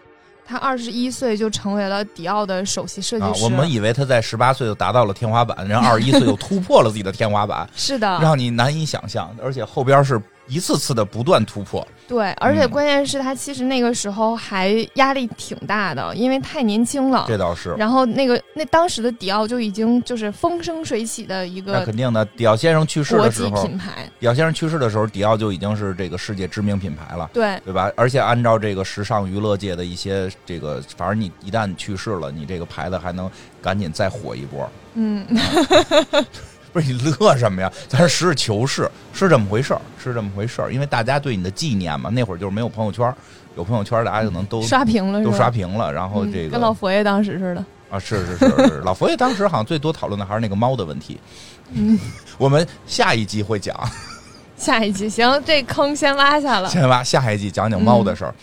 [0.46, 3.44] 他二十一岁就成为了迪奥的首席设计师。
[3.44, 9.34] 我们以为他在十八岁就达到了天花板，然后二十一岁又突破了自己的天花板， 是的，让你难以想象。
[9.44, 10.22] 而且后边是。
[10.46, 17.26] 一次次的不断突破，对，而且关键是他其实那个时候还压力挺大的，因为太年轻了。
[17.28, 17.74] 这倒是。
[17.76, 22.24] 然后那个那当时的迪奥就已经就是风生水起的一个，那肯定的。
[22.38, 24.08] 迪奥先生去世的时候，国际品牌。
[24.20, 27.92] 迪奥先生去世的时候，迪奥就已经是这个世界知名品牌了，对对吧？
[27.96, 33.28] 而且按照这个时尚娱乐界的一些这个，反正你一旦去世了，你这个牌子还能
[33.60, 34.70] 赶紧再火一波。
[34.94, 35.26] 嗯。
[36.74, 37.72] 不是你乐什么呀？
[37.88, 40.74] 咱实事求是，是这么回事儿，是这么回事儿。
[40.74, 43.14] 因为大家对你的纪念嘛，那会儿就是没有朋友圈，
[43.56, 45.94] 有朋友圈大家可能都刷屏了，都刷屏了。
[45.94, 51.20] 然后这个跟老佛爷当时似的啊，是是是是，老佛爷当时好像最多讨论的还是那个猫的问题。
[51.72, 52.00] 嗯，
[52.40, 53.80] 我们下一集会讲。
[54.58, 57.04] 下一集行，这坑先挖下了，先挖。
[57.04, 58.34] 下一集讲讲猫的事儿。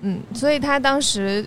[0.00, 1.46] 嗯，所以他当时。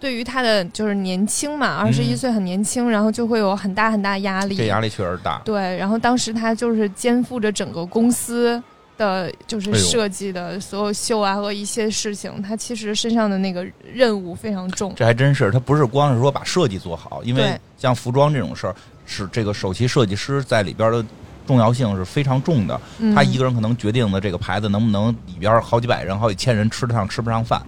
[0.00, 4.56] 对于他的就是年轻嘛，二十一岁很年轻，然后就会有很大很大压力。
[4.56, 5.40] 这压力确实大。
[5.44, 8.60] 对，然后当时他就是肩负着整个公司
[8.96, 14.94] 的就是设计的所有秀啊和一些事情，他其实身上的那个任务非常重。
[14.96, 21.04] 这还真是，他不是光是说把设计做好，因为像服装这种事儿，是这个首席设计师在里边的
[21.46, 22.80] 重要性是非常重的。
[23.14, 27.60] 他一个人可能决定的这个牌子能不能里边好几百人、好几千人吃得上吃不上饭。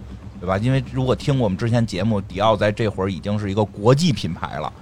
[0.43, 0.57] 对吧？
[0.57, 4.73] 因为如果听过我们之前节目，迪奥在这会儿已经是一个国际品牌了，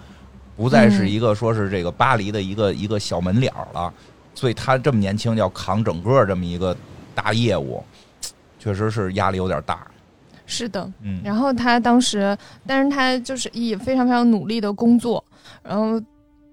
[0.57, 3.93] 不再是一个说是这个巴黎的一个一个小门脸了，
[4.33, 6.75] 所以他这么年轻要扛整个这么一个
[7.13, 7.83] 大业务，
[8.57, 9.85] 确实是压力有点大。
[10.47, 11.21] 是的，嗯。
[11.23, 15.23] 然后他当时，但是他就是也非常非常努力的工作，
[15.61, 16.01] 然后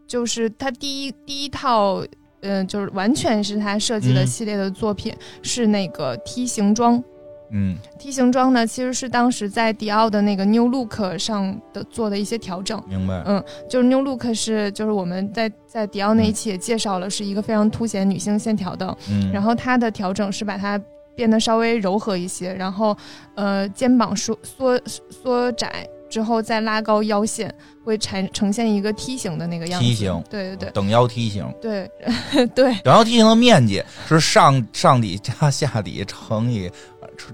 [0.06, 2.04] 就是他第一第一套，
[2.42, 7.02] 嗯，就是完全是他设计的系列的作品是那个梯形装。
[7.50, 12.82] 嗯梯形装呢，其实是当时在迪奥的那个 New Look 上的做的一些调整。
[12.86, 13.22] 明白。
[13.26, 18.96] 嗯，就是 New Look 是，就是我们在在迪奥那一期也介绍了，是一个非常凸显女性线条的。
[19.10, 19.32] 嗯。
[19.32, 20.78] 然后它的调整是把它
[21.14, 22.96] 变得稍微柔和一些，然后
[23.34, 24.80] 呃肩膀缩缩
[25.10, 27.52] 缩窄之后再拉高腰线，
[27.84, 29.86] 会呈呈现一个梯形的那个样子。
[29.86, 30.22] 梯形。
[30.30, 30.70] 对对对。
[30.70, 31.50] 等腰梯形。
[31.60, 31.90] 对
[32.54, 32.74] 对。
[32.82, 36.70] 等腰梯形的面积是上上底加下底乘以。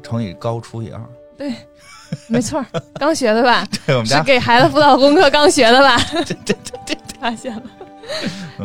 [0.03, 1.01] 乘以高除以二，
[1.37, 1.53] 对，
[2.29, 3.67] 没错，刚学的吧？
[3.87, 5.97] 对，我们家是给孩子辅导功课刚学的吧？
[6.25, 7.63] 这这这发现了，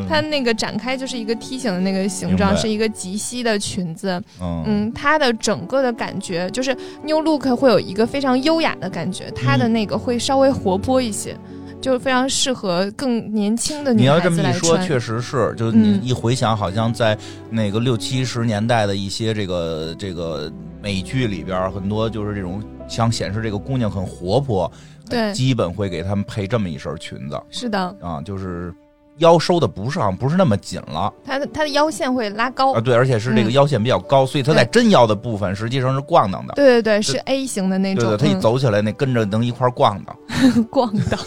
[0.08, 4.22] 它那个展开就是一个梯形的那个形状，是一个及膝的裙子。
[4.42, 11.38] 嗯，它的整个的感觉就是 New Look 会有一个非常优雅的感觉，它的那个会稍微活泼一些。
[11.82, 15.54] 就是非常适合更年轻的女孩子你要这么一说，确实是。
[15.56, 17.18] 就是你一回想，好像在
[17.50, 24.72] 那个六七十年代的一些这个这个美剧里边，很多就是这种想显示这个姑娘很活泼，
[25.10, 27.42] 对，基本会给他们配这么一身裙子。
[27.50, 28.74] 是的，啊，就是
[29.20, 36.54] 腰收的不是不是那么紧了，它的它的腰线会拉高啊，对，而且是这个腰线比较高，所以它在真腰的部分实际上是逛荡的。
[36.56, 38.10] 对对对，是 A 型的那种。
[38.10, 40.16] 对对，它一走起来那跟着能一块咣当，
[40.70, 41.20] 咣当。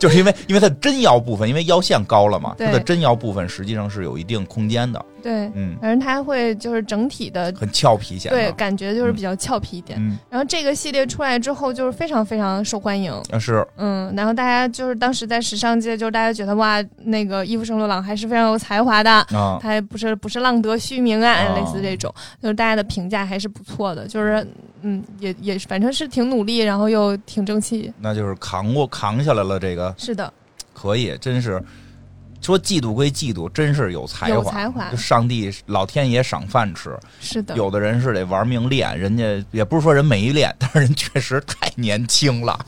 [0.00, 5.04] 就是因为，因为它真腰部分，因为腰线高了嘛，它的真腰部分实际上是有一定空间的。
[5.20, 9.98] 对，嗯，反正它会就是整体的很俏皮些，对，感觉就是比较俏皮一点。
[10.00, 13.12] 嗯，然后这个系列出来之后，就是非常非常受欢迎。
[13.30, 24.46] 啊，是，嗯，然后大家就是当时在时尚界，就是大家觉得哇，那个伊夫圣罗朗还是非常有才华的啊，他不是不是浪得虚名啊，类似这种，就是大家的评价还是不错的，就是
[24.82, 29.94] 嗯，也也反正是挺努力，然后又挺争气，那就是扛过扛下来了这个。
[29.98, 30.32] 是的。
[30.72, 31.62] 可以，真是
[32.40, 34.34] 说嫉妒归嫉妒，真是有才华。
[34.34, 36.96] 有才华，上帝、老天爷赏饭吃。
[37.20, 42.58] 是的，有的人是得玩命练，人家也不是说人没练， 但是人确实太年轻了，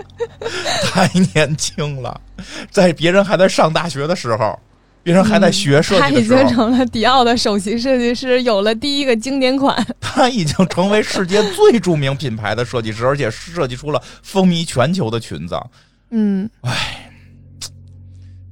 [0.84, 2.20] 太年轻了。
[2.70, 4.58] 在别人还在上大学的时候，
[5.02, 9.86] 别人还在学设计他已经成了迪奥的首席设计师，有了第一个经典款。
[10.00, 15.60] 他已经成为世界最著名品牌的设计师，而且设计出了风靡全球的裙子。
[16.10, 17.05] 嗯，唉。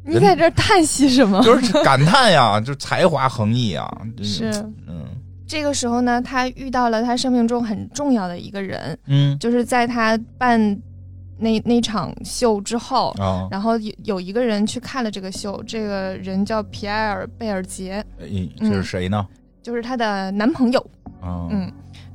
[0.05, 1.43] 你在这叹息什么？
[1.43, 3.88] 就是 感叹呀，就才华横溢啊！
[4.23, 4.51] 是，
[4.87, 5.07] 嗯，
[5.47, 10.79] 这个时候呢，他遇到了他生命中很重要的一个人，嗯，就是在他办
[11.38, 18.05] 那那场秀之后，啊，然后有有一个人去看了这个秀，这个人叫皮埃尔·贝尔杰，
[18.59, 19.27] 这是谁呢？
[19.62, 20.81] 就是她的男朋友，
[21.23, 21.73] 啊，嗯。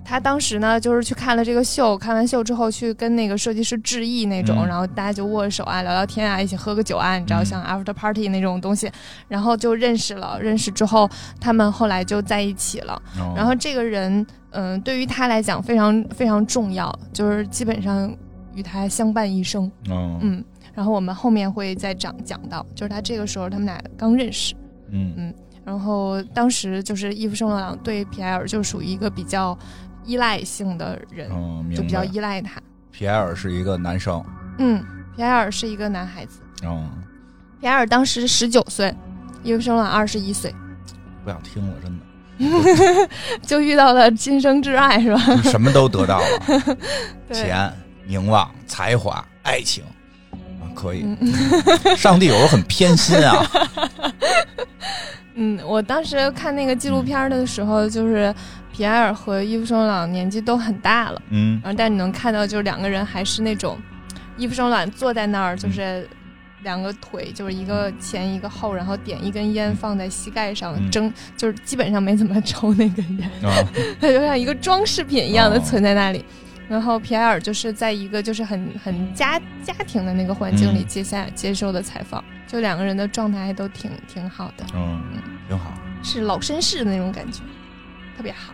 [0.09, 8.91] 他当时呢，就是去看了这个秀，看完秀之后去跟那个设计师致意那种，嗯然后大家就握手啊，聊聊天啊，一起喝个酒啊，你知道，嗯像 after party 那种东西，
[9.27, 10.39] 然后就认识了。
[10.41, 11.07] 认识之后，
[11.39, 12.99] 他们后来就在一起了。
[13.19, 18.11] 哦然后这个人，嗯、对于他来讲非常非常重要，就是基本上
[18.55, 19.71] 与他相伴一生。
[19.91, 20.43] 嗯嗯，
[20.73, 24.55] 然后我们后面会再讲讲到，就是他这个时候他们俩刚认识，
[24.89, 25.31] 嗯
[25.65, 29.55] 然后当时就是伊夫圣罗朗对皮埃尔就属于一个比较
[30.05, 32.03] 依赖性的人，嗯，就比较。
[32.03, 32.61] 依赖他。
[32.91, 34.23] 皮埃尔是一个男生，
[34.57, 34.83] 嗯，
[35.15, 36.89] 皮埃尔是一个男孩子，嗯，
[37.61, 38.93] 皮埃尔当时十九岁，
[39.43, 40.53] 伊夫圣罗朗二十一岁，
[41.23, 43.09] 不想听了，真的，
[43.45, 45.19] 就遇到了今生挚爱，是吧？
[45.43, 46.77] 什么都得到了，
[47.31, 47.71] 钱、
[48.05, 49.83] 名望、才华、爱情，
[50.61, 51.03] 啊，可以。
[51.03, 51.95] 嗯。
[51.95, 53.45] 上帝有时候很偏心啊，
[55.41, 58.33] 嗯，我当时看那个纪录片的时候，就是
[58.73, 61.57] 皮埃尔和伊夫圣朗年纪都很大了，嗯。
[61.63, 63.77] 然后但你能看到，就是两个人还是那种，
[64.35, 66.05] 伊夫圣朗坐在那儿，就是
[66.63, 70.91] 两个腿，就是一个前一个后，然后点一根烟放在膝盖上嗯。
[70.91, 73.55] 蒸，就是基本上没怎么抽那根烟，啊，
[74.01, 75.63] 它就像一个装饰品一样的哦。
[75.63, 76.25] 存在那里。
[76.69, 84.63] 然后皮埃尔就是在一个就是很很家家庭的那个环境里嗯接下接受的采访，就两个人的状态还都挺挺好的。
[84.75, 85.01] 嗯，
[85.47, 85.73] 挺好。
[86.03, 87.41] 是老绅士的那种感觉，
[88.15, 88.53] 特别好。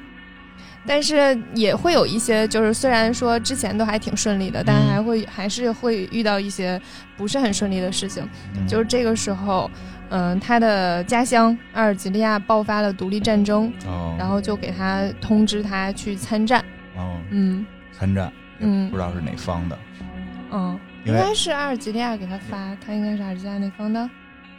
[0.88, 6.80] 但是也会有一些，就是虽然说之前都还挺顺利的，但嗯还会还是会遇到一些
[7.18, 8.24] 不是很顺利的事情。
[8.56, 9.70] 嗯就是这个时候，
[10.10, 16.64] 嗯、他的家乡阿尔及利亚爆发了独立战争，哦，然后就给他通知他去参战。
[16.96, 17.66] 哦，嗯
[17.98, 18.90] 参战，嗯。
[18.90, 19.78] 不知道是哪方的，
[20.52, 24.10] 嗯，应该是阿尔及利亚给他发，他应该是阿尔及利亚那方的。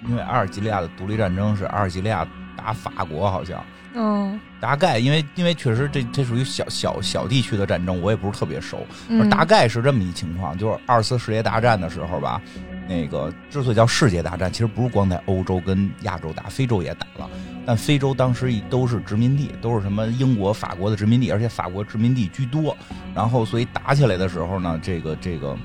[0.07, 4.39] 因为阿尔及利亚的独立战争是阿尔及利亚打法国，好像嗯。
[4.61, 12.41] 大概，因为因为确实这这属于小小小地区的战争，我也不是特别熟，嗯，大概是这么一情况，就是二次世界大战的时候吧，
[12.89, 17.29] 那个之所以叫世界大战，其实不是光在欧洲跟亚洲打，非洲也打了，
[17.67, 22.77] 但非洲当时都是殖民地，都是什么英国、法国的殖民地，而且法国殖民地居多，
[23.15, 25.57] 然后所以打起来的时候呢，这个这个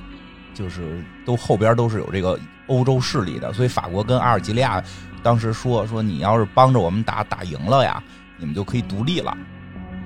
[0.54, 4.84] 就是都后边都是有这个欧洲势力的，所以法国跟阿尔及利亚
[5.22, 8.02] 当时说说你要是帮着我们打打赢了呀，
[8.38, 9.38] 你们就可以独立了。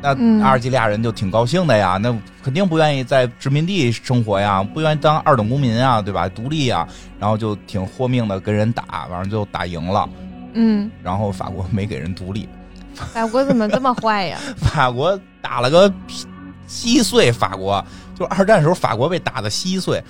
[0.05, 6.29] 那嗯阿尔及利亚人就挺高兴的呀，那肯定不愿意在殖民地生活呀，不愿意当二等公民啊，对吧？
[6.29, 6.87] 独立呀，
[7.19, 10.07] 然后就挺豁命的跟人打，完了就打赢了，
[10.53, 12.47] 嗯，然后法国没给人独立，
[12.93, 14.37] 法国怎么这么坏呀？
[14.61, 15.91] 法国打了个
[16.67, 20.03] 稀碎，法国就二战时候法国被打的稀碎。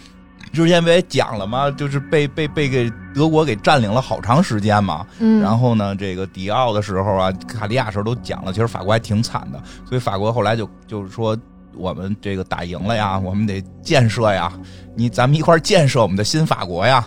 [0.53, 1.69] 之前不也讲了吗？
[1.71, 5.05] 就是被被被给德国给占领了好长时间嘛。
[5.19, 11.37] 嗯，然后呢，这个迪奥的时候啊，卡利亚时候都讲了，其实法国还挺惨的，所以法国后来就就是说，
[11.75, 14.51] 我们这个打赢了呀，我们得建设呀，
[14.95, 17.05] 你咱们一块儿建设我们的新法国呀，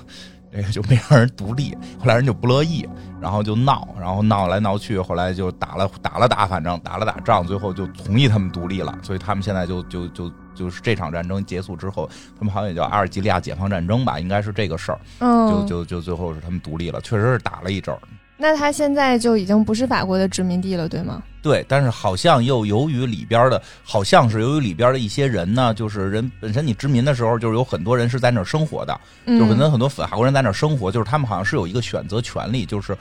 [0.52, 2.86] 这个就没让人独立，后来人就不乐意，
[3.18, 18.00] 然后就闹，然后闹来闹去，后来就打了打了打，反正打了打仗，最后就同意他们独立了，所以他们现在就就就就是这场战争结束之后，他们好像也叫阿尔及利亚解放战争吧，应该是这个事儿，嗯，就就就最后是他们独立了，确实是打了一阵儿。
[18.40, 21.20] 那他现在就已经不是法国的殖民地了，对吗？
[21.42, 32.96] 对，但是好像又由于里边的，好像是由于里边的一些人呢，就是人本身你殖民的时候，就是有很多人是在那儿生活的，嗯，就是可能很多法国人在那儿生活，就是他们好像是有一个选择权利，就是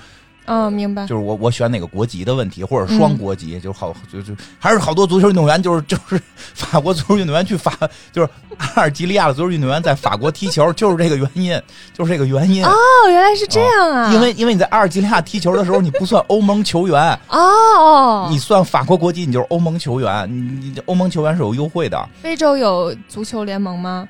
[0.48, 1.06] 嗯，明白。
[1.06, 6.20] 就是我我选哪个国籍的问题，或者双国籍，就好就就还是好多足球运动员就是就是
[6.56, 7.72] 法国足球运动员去法，
[8.12, 11.62] 就是阿尔及利亚的足球运动员在法国踢球，就是这个原因，
[11.94, 12.66] 就是这个原因。
[12.66, 12.74] 哦，
[13.10, 14.14] 原来是这样啊！
[14.14, 20.28] 因为因为你在阿尔及利亚踢球的时候，你不算欧盟球员，哦哦，你算法国国籍，你就是欧盟球员。
[20.30, 24.08] 你你欧盟球员是有优惠的，非洲有足球联盟吗？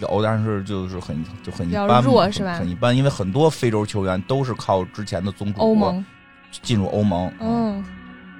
[0.00, 6.04] 有，但是就是很就很一比较般嘛，弱是吧很一般，因为很多非洲球员都是靠之前的宗主盟。
[6.60, 7.32] 进入欧盟。
[7.40, 7.82] 嗯，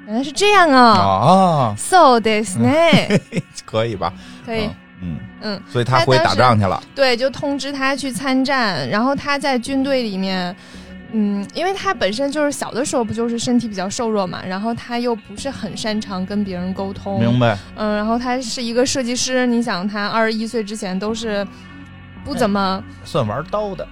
[0.07, 0.99] 原来是这样啊。
[0.99, 2.71] 啊，So this 呢？
[3.65, 4.13] 可以吧？
[4.45, 4.69] 可以，
[5.01, 6.83] 嗯，嗯，所以他回去打仗去了。
[6.95, 10.55] 对，就通知他去参战，然后他在军队里面。
[11.13, 17.57] 嗯，因为他本身就是小的时候不就是身体比较瘦弱嘛，然后他又不是很擅长跟别人沟通，明白？
[17.77, 21.47] 嗯，然后他是一个设计师，你想他二十一岁之前都是
[22.25, 23.87] 不怎么算玩刀的，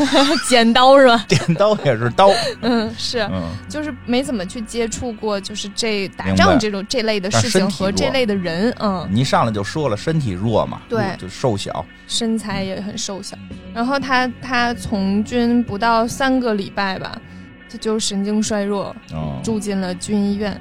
[0.48, 1.24] 剪刀是吧？
[1.28, 2.30] 剪刀也是刀。
[2.62, 11.84] 嗯，是，嗯，就是没怎么去接触过，就是这打仗这种这类的事情和这类的人，嗯，你一上来就说了，身体弱嘛，对就瘦小。
[12.06, 13.36] 身材也很瘦小。
[13.72, 17.20] 然后他他从军不到三个礼拜吧，
[17.70, 20.60] 他就神经衰弱，哦，住进了军医院。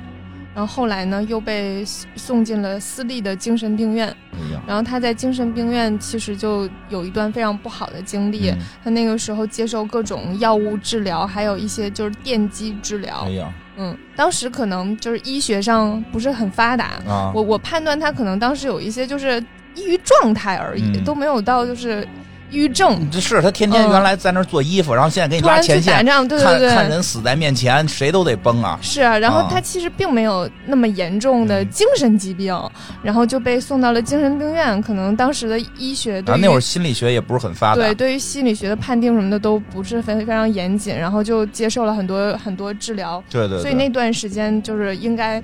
[0.55, 1.83] 然后后来呢又被
[2.15, 4.07] 送进了私立的精神病院。
[4.33, 8.57] 哎，然后他在精神病院其实就有一段非常不好的经历，嗯。
[8.83, 13.23] 他那个时候接受各种药物治疗，还有一些就是电击治疗。
[13.25, 13.29] 哎。
[13.31, 13.53] 呀。
[13.81, 19.41] 嗯，当时可能就是医学上不是很发达，啊，我我判断他可能当时有一些就是
[19.73, 21.03] 抑郁状态而已，嗯。
[21.05, 22.05] 都没有到就是
[22.49, 23.09] 抑郁症。
[23.11, 28.77] 这是他天天嗯原来在那儿做衣服，然后现在给你拉前线，看看，人死在面前，谁都得崩啊。
[28.81, 29.17] 是啊。
[29.17, 32.57] 然后啊他其实并没有那么严重的嗯精神疾病，
[33.03, 34.81] 然后就被送到了精神病院。
[34.81, 45.41] 可能当时的医学对啊，那会儿心理学也不是很发达，对，对于心理学的判定什么的都不是非非常严谨，然后就接受了很多很多治疗，对对对，所以那段时间就是应该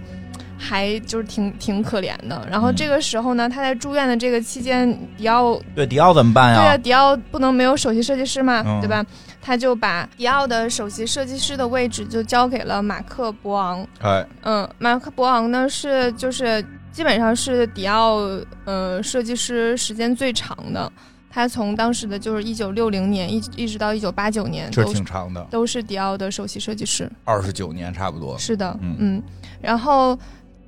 [0.65, 2.47] 还就是挺挺可怜的。
[2.49, 6.77] 然后嗯这个时候呢，他在住院的这个期间，迪奥对迪奥怎么办呀对啊，呀？
[6.77, 9.05] 迪奥不能没有首席设计师嘛，嗯对吧？
[9.41, 13.87] 他就把迪奥的首席设计师的位置就交给了马克博昂。
[14.01, 18.21] 哎，嗯，马克博昂呢是就是基本上是迪奥
[18.63, 20.91] 呃设计师时间最长的，
[21.29, 27.07] 他从当时的就是一九六零年一一直到一九八九年这都挺长的，都是迪奥的首席设计师。
[27.23, 28.35] 二十九年差不多。
[28.39, 29.23] 是的，嗯嗯，
[29.61, 30.17] 然后。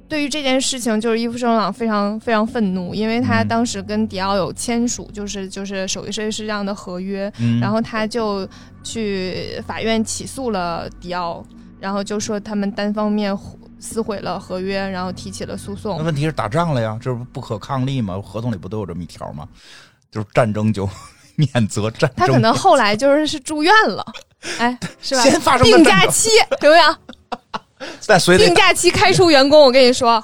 [0.08, 8.48] 对于这件事情，就是伊夫圣罗朗非常非常愤怒，因为他嗯当时跟迪奥有签署，就是就是首席设计师这样的合约，嗯，然后他就
[8.84, 11.46] 去法院起诉了迪奥，
[11.80, 13.38] 然后就说他们单方面
[13.80, 16.06] 撕毁了合约，然后提起了诉讼那讼。
[16.06, 18.20] 问题是打仗了呀，这不不可抗力吗？
[18.22, 19.48] 合同里不都有这么一条吗？
[20.10, 20.90] 就是战争就
[21.36, 22.26] 免责战争。
[22.26, 24.06] 他可能后来就是是住院了，
[24.58, 25.22] 哎， 是吧？
[25.22, 26.30] 先发生的病假期
[26.62, 26.96] 有没有？
[28.06, 30.24] 但所以得病假期开除员工，我跟你说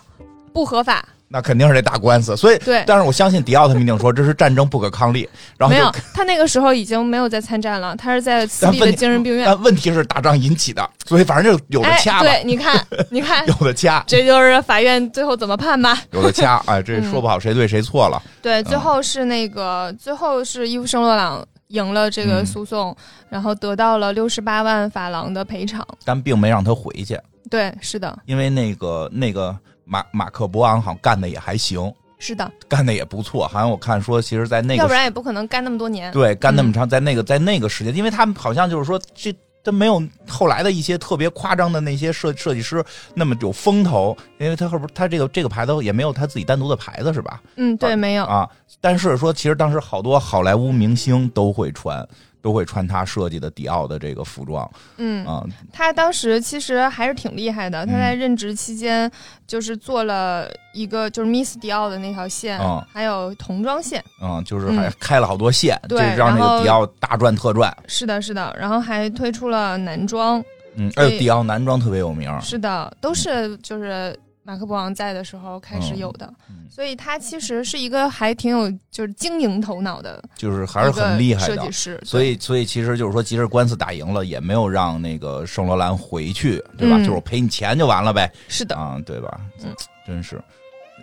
[0.53, 1.05] 不合法。
[1.29, 2.37] 那肯定是得打官司。
[2.37, 9.43] 所以，对，但是我相信迪奥他们一定说这是战争不可抗力，然后没有，他那个时候已经没有在参战了，他是在私立的精神病院。
[9.43, 15.99] 但问题是打仗引起的，所以反正就有的哎，掐吧，对，你看， 你看，有的掐，这就是法院最后怎么判吧。
[16.13, 16.61] 有的掐。
[16.67, 18.21] 哎，这嗯说不好谁对谁错了。
[18.39, 22.95] 对，嗯最后是那个，最后是伊夫圣洛朗赢了这个嗯诉讼，
[23.29, 25.83] 然后得到了六十八万法郎的赔偿。
[26.05, 27.19] 但并没让他回去，
[27.53, 33.47] 对，是的，因为那个那个马马克伯昂好像干的也还行，是的，干的也不错。
[33.47, 36.11] 好像我看说，其实，在那个要不然也不可能干那么多年。
[36.11, 39.31] 对干那么嗯长，在那个在那个时间，因为他们好像就是说这。
[39.65, 47.41] 他没有后来的一些特别夸张的那些设设计师那么有风头，因为他后边他这个这个牌子也没有他自己单独的牌子是吧？
[47.55, 48.25] 嗯，对，没有。
[48.25, 48.45] 啊，
[48.81, 52.05] 但是说其实当时好多好莱坞明星都会穿，
[52.43, 57.85] 都会穿他设计的迪奥的这个服装嗯，啊，他当时其实还是挺厉害的。
[57.85, 59.09] 他在任职期间，
[59.47, 64.03] 就是做了一个就是 Miss 迪奥的那条线，嗯还有童装线。
[64.21, 67.73] 嗯，就是还开了好多线，对这让那个迪奥大赚特赚。
[67.87, 68.53] 是的，是的。
[68.59, 70.43] 然后还推出了男装。
[70.75, 72.29] 嗯，哎呦，迪奥男装特别有名。
[72.41, 76.31] 是的，都是就是马克博王在的时候开始有的。
[76.49, 81.71] 嗯所以他其实是一个还挺有就是经营头脑的就是还是很厉害的设计。
[81.71, 86.97] 师，所以，所以其实就是说，即使官司打赢了，也没有让那个圣罗兰回去，对吧？
[86.97, 89.39] 嗯就是我赔你钱就完了呗，是的，啊，对吧？
[89.63, 89.71] 嗯，
[90.07, 90.43] 真是，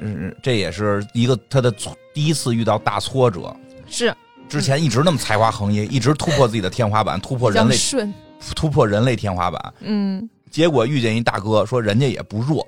[0.00, 1.72] 嗯，这也是一个他的
[2.12, 3.54] 第一次遇到大挫折。
[3.88, 4.12] 是
[4.48, 8.12] 之前一直那么才华横溢，一直突破自己的天花板，突破人类顺，
[8.56, 12.66] 突破人类天花板，嗯结果遇见一大哥，说人家也不弱，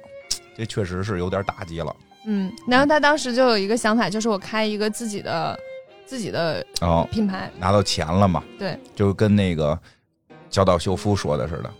[0.56, 1.94] 这确实是有点打击了。
[2.26, 2.52] 嗯。
[2.66, 5.58] 然后他当时就有一个想法，就是我开一个自己的
[6.06, 8.42] 自己的哦，品牌，拿到钱了嘛？
[8.58, 9.78] 对，就跟那个
[10.50, 11.70] 小岛秀夫说的似的。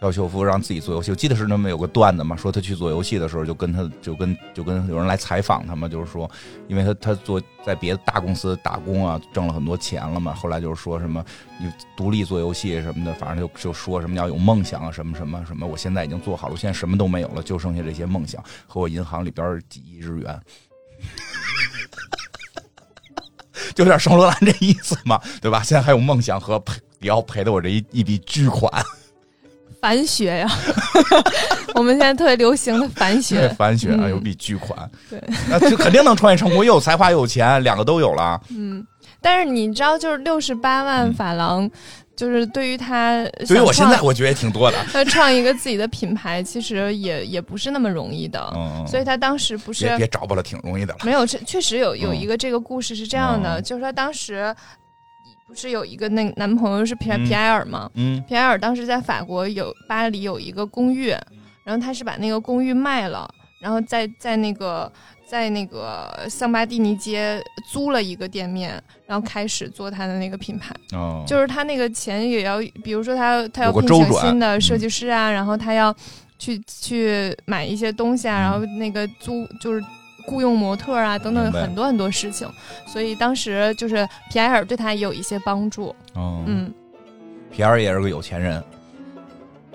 [0.00, 6.28] 小秀夫让自己做游戏，我记得是那么有个段子嘛，说他去做游戏的时候，就跟他就跟就跟有人来采访他嘛，就是说，
[6.68, 11.22] 因为他他做在别的大公司打工啊，挣了很多钱了嘛，后来就是说什么
[11.58, 20.40] 你独立做游戏什么的，反正就就说什么要有梦想啊，什么什么什么，我现在已经做好了，现在什么都没有了，就剩下这些梦想和我银行里边几亿日元。
[23.74, 25.62] 就有点圣罗兰这意思嘛，对吧？
[25.62, 28.70] 现在还有梦想和赔，也要赔的我这一一笔巨款，
[29.80, 30.48] 反学呀，
[31.74, 38.40] 我们现在特别流行的反学， 反学啊，嗯有笔巨款，对，那就肯定能创业成功，又有才华又有钱，两个都有了。
[38.50, 38.86] 嗯。
[39.22, 41.70] 但是你知道，就是六十八万嗯法郎，
[42.16, 48.50] 就是对于他对于我现在我觉得也挺多的，他创一个自己的品牌，其实也也不是那么容易的。
[48.56, 51.00] 嗯，所以他当时不是别别找不了，挺容易的了。
[51.04, 54.54] 没有，这确实有有嗯一个这个故事是这样的，嗯就是他当时
[55.50, 57.24] 不是有一个那男朋友是皮嗯。
[57.24, 57.90] 皮埃尔吗？
[57.94, 58.22] 嗯。
[58.28, 61.08] 皮埃尔当时在法国有巴黎有一个公寓，
[61.64, 63.28] 然后他是把那个公寓卖了，
[63.60, 64.90] 然后在在那个
[65.26, 70.74] 在那个桑巴蒂尼街租了一个店面，然后开始做他的那个品牌。
[70.92, 75.94] 哦，就是他那个钱也要，比如说他他要聘请新的设计师啊，然后他要
[76.38, 79.84] 去去买一些东西啊，然后那个租就是
[80.30, 82.48] 雇佣模特啊等等很多很多事情，
[82.86, 85.88] 所以当时就是皮埃尔对他也有一些帮助。
[86.14, 86.72] 哦，嗯，
[87.50, 88.62] 皮埃尔也是个有钱人，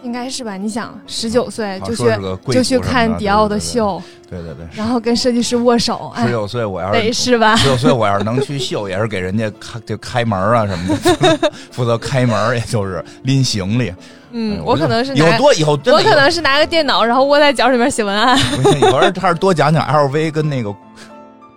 [0.02, 0.56] 应该是吧？
[0.56, 2.06] 你想，十九岁啊就去
[2.54, 7.56] 就去看迪奥的对秀，对对对，然后跟设计师握手，哎，十九岁我要得是是吧？
[7.58, 10.98] 十九岁我要是能去秀，也是给人家开就开门啊什么
[11.38, 13.94] 的， 负责开门，也就是拎行李。
[14.38, 18.38] 嗯，哎我可能是拿，以后多以后真的我可能是拿个电脑，然后窝在脚里面写文案。
[18.38, 20.76] 不行，以后还是多讲讲 LV 跟那个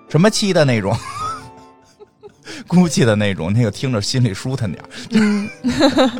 [0.08, 0.96] 什么漆的那种。
[2.66, 5.48] GUCCI 的那种，那个听着心里舒坦点儿嗯，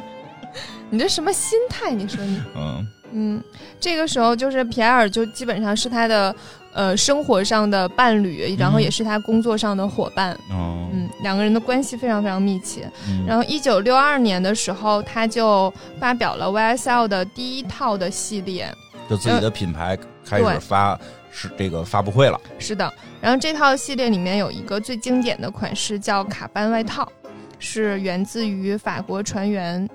[0.90, 1.90] 你这什么心态？
[1.90, 3.44] 你说你，嗯，嗯，
[3.80, 6.34] 这个时候就是皮埃尔就基本上是他的
[6.78, 10.32] 呃生活上的伴侣，然后也是他工作上的伙伴。
[10.48, 12.88] 哦，嗯，两个人的关系非常非常密切。
[13.08, 18.72] 嗯然后，一九六二年的时候，他就发表了 YSL 的第一套的系列。
[19.10, 20.96] 就自己的品牌开始对发
[21.32, 22.40] 是这个发布会了。
[22.60, 27.10] 是的，然后这套系列里面有一个最经典的款式叫卡班外套，
[27.58, 29.88] 是源自于法国船员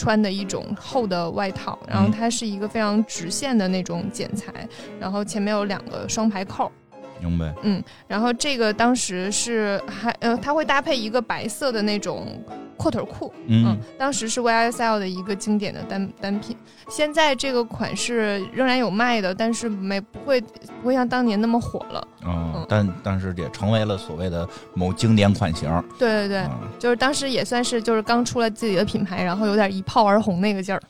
[0.00, 4.50] 穿的一种厚的外套，然后嗯它是一个非常直线的那种剪裁，
[4.98, 6.72] 然后前面有两个双排扣，
[7.20, 7.52] 明白？
[7.60, 12.26] 嗯然后这个当时是还呃，它会搭配一个白色的那种
[12.80, 16.56] 阔腿裤，嗯嗯，当时是 YSL 的一个经典的单单品。
[16.88, 22.08] 现在这个款式仍然有卖的，但是没不会不会像当年那么火了。
[22.24, 25.68] 嗯嗯，但但是也成为了所谓的某经典款型。
[25.98, 30.80] 对对对，嗯就是当时也算是就是刚出了自己的品牌，然后有点一炮而红那个劲儿。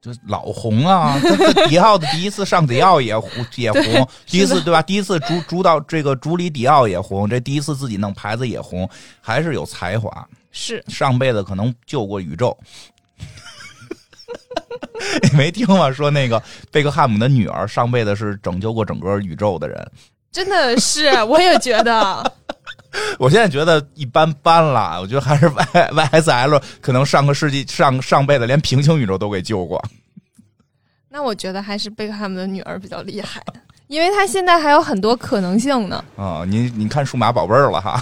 [0.00, 1.16] 就老红啊！
[1.70, 3.82] 迪奥的第一次上迪奥也红也红，
[4.26, 4.82] 第一次对吧？
[4.82, 8.88] 第一次主主导这个主理迪奥也红，这第一次自己弄牌子也红，
[9.20, 10.10] 还是有才华。
[10.52, 12.56] 是，上辈子可能救过宇宙。
[15.22, 15.90] 你没听吗？
[15.90, 16.40] 说那个
[16.70, 19.90] 贝克汉姆的女儿上辈子是拯救过整个宇宙的人。
[20.30, 22.32] 真的是，我也觉得。
[23.18, 29.82] 我现在觉得一般般了，我觉得还是 Y Y S L 可能上个世纪上上辈子连平行宇宙都给救过。
[31.08, 33.42] 那我觉得还是贝克汉姆的女儿比较厉害，
[33.88, 36.04] 因为她现在还有很多可能性呢。
[36.16, 38.00] 啊、你你看数码宝贝儿了哈？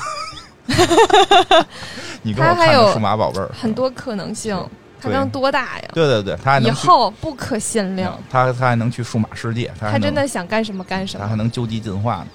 [2.23, 4.57] 你跟我看他还有数码宝贝儿，很多可能性，
[5.01, 5.89] 她对刚多大呀？
[5.95, 11.37] 对对对，他还以能以，后不可限量嗯，他他还能去数码世界，他还她能真的想干什么干什么他还。
[11.37, 12.27] 能究极进化呢。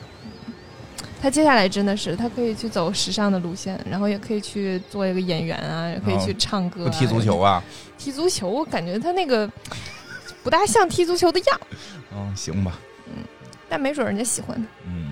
[1.22, 7.40] 他接下来真的是，他可以去走时尚的路线，然后也可以去做一个演员啊，也可以去唱歌、踢足球。
[7.40, 7.64] 啊？
[7.98, 9.50] 踢足球，我感觉他那个
[10.44, 11.60] 不大像踢足球的样，
[12.16, 12.74] 嗯，行吧，
[13.08, 13.24] 嗯
[13.68, 14.64] 但没准人家喜欢他。
[14.88, 15.05] 嗯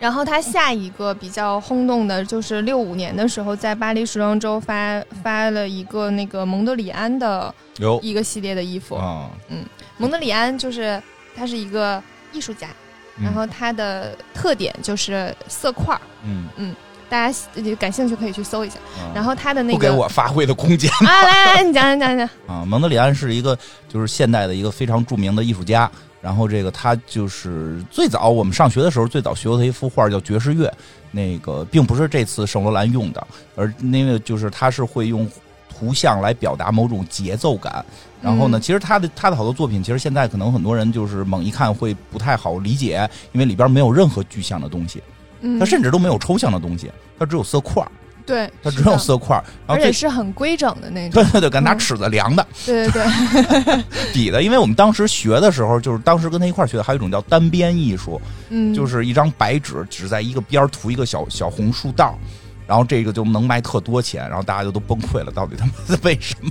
[0.00, 7.54] 然后他下一个比较轰动的，就是六五年的时候，在巴黎时装周发发了一个那个蒙德里安的
[8.00, 8.98] 一个系列的衣服。
[9.50, 9.62] 嗯，
[9.98, 11.00] 蒙德里安就是
[11.36, 12.68] 他是一个艺术家，
[13.18, 16.74] 嗯然后他的特点就是色块儿，嗯，
[17.10, 18.76] 大家呃感兴趣可以去搜一下。
[18.96, 22.26] 啊然后他的那个不给我发挥的空间啊，来来来，你讲讲讲讲。
[22.46, 22.64] 啊。
[22.64, 25.90] 蒙德里安是一个就是现代的一个非常著名的艺术家。
[26.20, 30.72] 然后这个他就是最早我们上学的时候，最早学过他一幅画叫爵士乐，
[31.10, 35.26] 那个并不是这次圣罗兰用的，而那个就是他是会用
[35.68, 37.84] 图像来表达某种节奏感。
[38.20, 38.60] 然后呢，嗯。
[38.60, 45.02] 其实他的他的好多作品，其实现在可能很多人就是猛一看会不太好理解，因为里边没有任何具象的东西，
[45.40, 47.90] 嗯，它甚至都没有抽象的东西，它只有色块儿，
[48.30, 51.32] 对，它只有色块而且是很规整的那种对。
[51.32, 52.46] 对对，敢拿嗯尺子量的。
[52.64, 53.02] 对对
[53.64, 62.18] 对， 比的，因为我们当时学的时候，就是当时跟他一块儿学的，还有一种叫单边艺术，嗯，就是一张白纸，只在一个边儿涂一个小小红树道，
[62.66, 66.50] 然后这个就能卖特多钱，然后大家就都崩溃了，到底他妈的 为什么？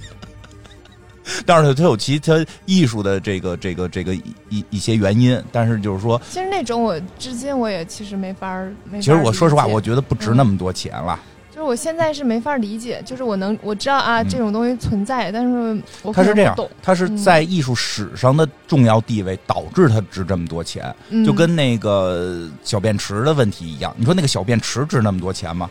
[1.46, 11.20] 但是，它有其他艺术的这个这个这个一一一些原因，但是就是说，其实那种我至今我也其实没法儿，没法其实我说实话，我觉得不值那么多钱了。
[11.60, 23.94] 就是我现在是没法理解，就是我能我知道啊、嗯这种东西存在，但是我它是这样可能不懂，，它是在艺术史上的重要地位导致它值这么多钱，嗯就跟那个小便池的问题一样。
[23.98, 25.70] 你说那个小便池值那么多钱吗？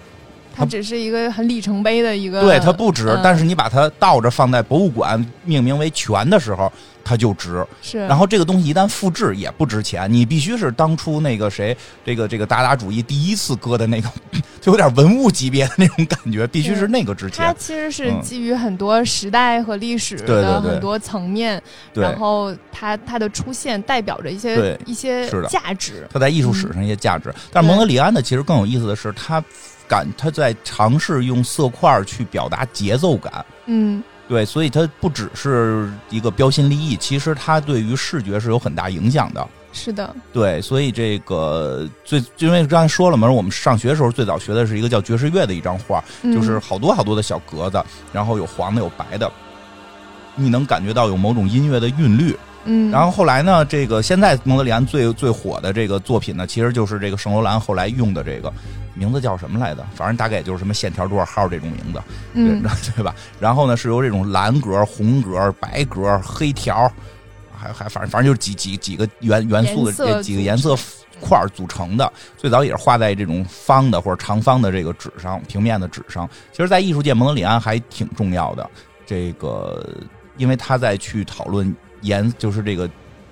[0.55, 6.71] 它只是一个很里程碑的一个，对，它不值，嗯但是你把它倒着放在博物馆命名为泉的时候，
[7.09, 7.65] 它就值。
[7.81, 14.09] 是，然后这个东西一旦复制也不值钱，你必须是当初那个谁，这个这个达达主义第一次割的那个，
[14.61, 17.47] 就有点文物级别的那种感觉，必须是那个值钱。
[17.47, 17.55] 它。
[17.55, 18.21] 其实是嗯。
[18.21, 21.63] 基于很多时代和历史的很多层面，
[21.95, 27.33] 对，然后它它的出现代表着一些一些价值，它在艺术史上一些价值。
[27.51, 29.43] 但是蒙德里安呢，其实更有意思的是，他
[29.89, 33.45] 敢他在尝试用色块去表达节奏感。
[33.67, 39.49] 嗯对，所以它不只是一个标新立异，其实它对于视觉是有很大影响的。
[39.73, 49.31] 是的，对，所以这个最因为刚才说了嘛，我们上学的时候最早学的是一个叫爵士乐的一张画，就是好多好多的小格子，然后有黄的有白的，
[50.35, 52.37] 你能感觉到有某种音乐的韵律。
[52.65, 58.53] 嗯，然后后来呢，这个现在蒙德里安最最火的这个作品呢，其实就是这个圣罗兰后来用的这个
[58.99, 59.87] 名字叫什么来的？
[59.95, 62.03] 反正大概也就是什么线条多少号这种名字，
[62.35, 62.61] 嗯，
[62.97, 63.15] 对 吧？
[63.39, 66.93] 然后呢，是由这种蓝格、红格、白格、黑条，
[67.57, 70.77] 还还反正反正就是几几几个元元素的这几个颜色
[71.21, 72.13] 块组成的。
[72.37, 76.29] 最早也是画在这种方的或者长方的这个纸上、平面的纸上。
[76.53, 78.69] 其实，在艺术界，蒙德里安还挺重要的。
[79.07, 79.87] 这个，
[80.37, 81.75] 因为他在去讨论。
[82.03, 82.89] 颜就是这个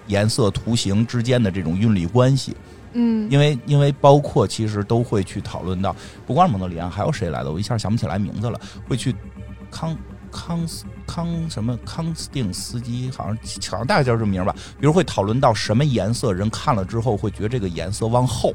[0.08, 2.52] 颜色图形之间的这种韵律关系，
[2.98, 5.94] 嗯，因为因为包括其实都会去讨论到，
[6.26, 7.52] 不光是蒙德里安，还有谁来的？
[7.52, 8.58] 我一下想不起来名字了。
[8.88, 9.14] 会去
[9.70, 9.94] 康
[10.32, 13.36] 康斯康什么康斯定斯基，好像
[13.70, 14.54] 好像大概叫这名吧。
[14.80, 18.54] 比如会讨论到什么颜色，人看了之后会觉得这个颜色往后。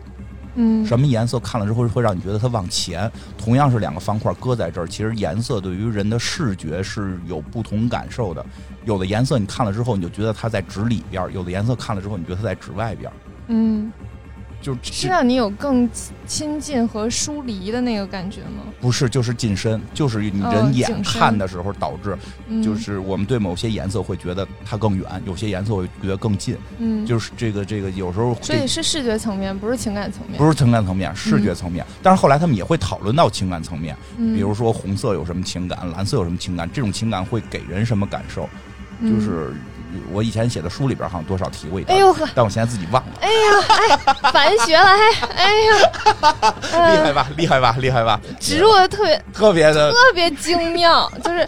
[0.56, 3.10] 嗯，什么颜色看了之后会让你觉得它往前？
[3.38, 8.46] 同样是两个方块搁在这儿，其实颜色对于人的视觉是有不同感受的。
[8.86, 13.12] 有的颜色你看了之后，你就觉得它在纸里边；有的颜色看了之后，你觉得它在纸外边。
[13.48, 13.92] 嗯。
[14.62, 15.90] 就是让你有更
[16.28, 18.64] 亲近和疏离的那个感觉吗？
[18.80, 22.16] 不是，就是近身，就是你人眼看的时候导致，
[22.64, 26.56] 就是我们对某些颜色会觉得它更远，有些颜色会觉得更近。
[26.78, 31.86] 嗯，就是这个这个有时候，所以是视觉层面，不是情感层面，不是情感层面，视觉层面。
[32.04, 38.48] 但是后来他们也会讨论到情感层面，比如说红色有什么情感，蓝色有什么情感，这种情感会给人什么感受，
[39.02, 39.54] 就是。
[40.12, 42.28] 我以前写的书里边好像多少提过一点，哎呦呵！
[42.36, 43.12] 但我现在自己忘了。
[43.22, 45.74] 哎呀，哎，反学了，还哎呀，
[46.92, 48.20] 厉害吧，厉害吧，厉害吧！
[48.40, 51.46] 植入的特别特别的特别精妙，就是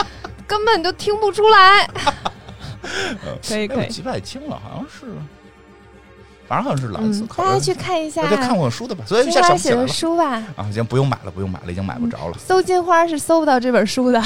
[0.47, 1.89] 根本都听不出来。
[3.47, 5.15] 可以可以，记不太清了，好像是。
[6.53, 8.21] 反正好像是蓝色，大家去看一下。
[8.21, 9.03] 大家看过书的吧？
[9.07, 10.33] 所以金花写的书吧？
[10.55, 12.37] 啊，行，不用买了，不用买了，已经买不着了。
[12.37, 14.21] 搜金花是搜不到这本书的，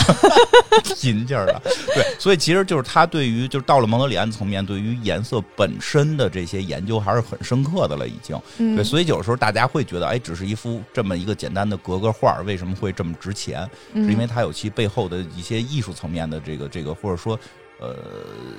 [1.04, 1.62] 银劲儿了。
[1.96, 8.38] 对，所以其实就是他对于就是到了蒙德里安层面，对于颜色本身的这些研究还是很深刻的了，已经。
[8.76, 13.66] 对，所以有时候大家会觉得，哎，只是一幅这么一个简单的格格画，为什么会这么值钱？
[13.94, 17.40] 是因为它有其背后的一些艺术层面的这个这个，或者说。
[17.80, 17.96] 呃，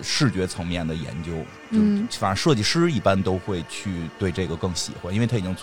[0.00, 1.32] 视觉层面的研究，
[1.72, 1.78] 就
[2.20, 5.56] 反正设计师一般都会去对这个更喜欢，因为他已经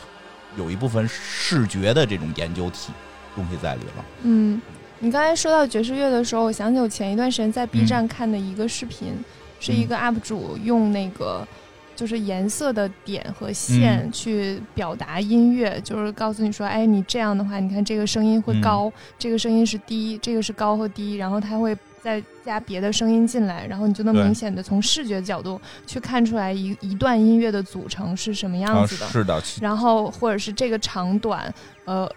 [0.58, 2.92] 有一部分视觉的这种研究体
[3.34, 4.06] 东西在里了。
[4.24, 4.62] 嗯，
[5.00, 9.14] 你刚才说到爵士乐的时候，我想起我前一段时间在 B 站看的一个视频，
[9.62, 11.48] 是一个 UP 主用那个
[11.96, 21.74] 就是颜色的点和线去表达音乐，就是告诉你说，哎，你这样的话，你看这个声音会高，这个声音是低，这个是高和低，然后它会。
[22.06, 29.08] 再加别的声音进来，然后你就能明显的从视觉角度去看出来一一段音乐的组成是什么样子的。
[29.08, 29.42] 是的。
[29.60, 31.52] 然后或者是这个长短，
[31.86, 32.08] 呃，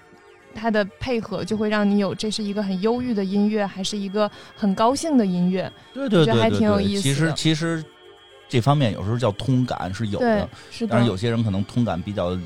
[0.55, 5.73] 它的配合就会让你有这是一个很忧郁的音乐，还是一个很高兴的音乐。
[5.95, 7.01] 对对对还挺有意思。
[7.01, 7.83] 其实其实
[8.47, 10.93] 这方面有时候叫通感是有的，是的。
[10.93, 12.39] 但是有些人可能通感比较。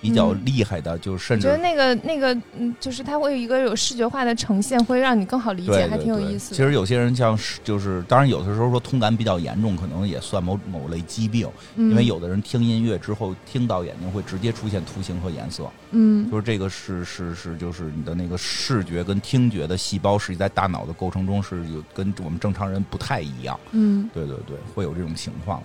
[0.00, 6.54] 比较厉害的，就甚至觉得那个那个，嗯，就是它会有一个有视觉化的呈现，会让你更好理解，还挺有意思。
[6.54, 15.68] 其实有些人像是，就是当然有的时候说通感比较严重，可能也算某某类疾病，因为有的人听音乐之后，听到眼睛会直接出现图形和颜色。
[15.90, 23.58] 嗯，就是这个是是是，就是你的那个视觉跟听觉的细胞，实际在大脑的构成中是有跟我们正常人不太一样。
[23.72, 25.62] 嗯，对对对，会有这种情况。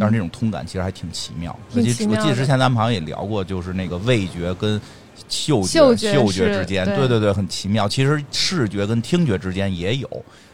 [0.00, 1.56] 但是那种通感其实还挺奇妙。
[1.74, 4.80] 我记我记得之前咱们好像也聊过，就是那个味觉跟
[5.28, 7.88] 嗅觉嗅觉之间，对对对，很奇妙。
[7.88, 10.08] 其实视觉跟听觉之间也有，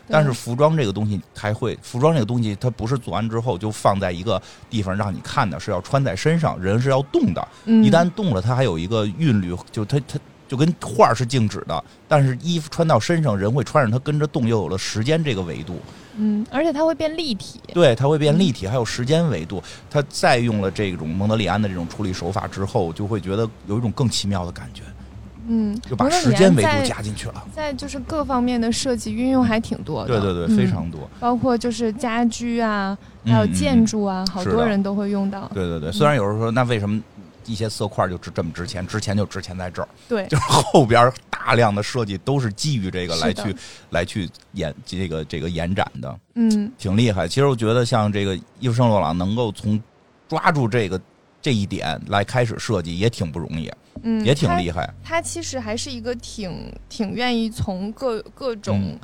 [0.09, 7.47] 但是服装这个东西还会，服装这个东西它不是做完之后就放在一个地方让你看的，是要穿在身上，人是要动的。
[7.66, 10.18] 一旦动了，它还有一个韵律，就它它
[10.51, 15.77] 就跟画是静止的，但是衣服穿到身上，人会穿上它跟着动，又有了时间这个维度。
[16.17, 19.63] 嗯，而且它会变立体，对，它会变立体，还有时间维度。
[19.89, 24.83] 它再用了这种蒙德里安的这种处理手法之后，就会觉得有一种更奇妙的感觉。
[25.47, 27.45] 嗯，就把时间维度加进去了。
[27.55, 31.09] 在就是各方面的设计运用还挺多的，对对对，非常多。
[31.21, 35.49] 包括就是家居啊，还有建筑啊，好多人都会用到。
[35.55, 37.01] 对对对，虽然有人说，那为什么？
[37.51, 39.89] 一些色块就值这么值钱，值钱就值钱在这儿。
[40.09, 43.57] 对，就是后边大量的设计都是基于这个来去
[43.91, 46.21] 来去延这个这个延展的。
[46.35, 47.27] 嗯，挺厉害。
[47.27, 49.83] 其实我觉得像这个伊夫圣洛朗能够从
[50.29, 51.01] 抓住这个
[51.43, 53.71] 这一点来开始设计，也挺不容易。
[54.03, 54.89] 嗯，也挺厉害。
[55.05, 58.99] 他其实还是一个挺挺愿意从各各种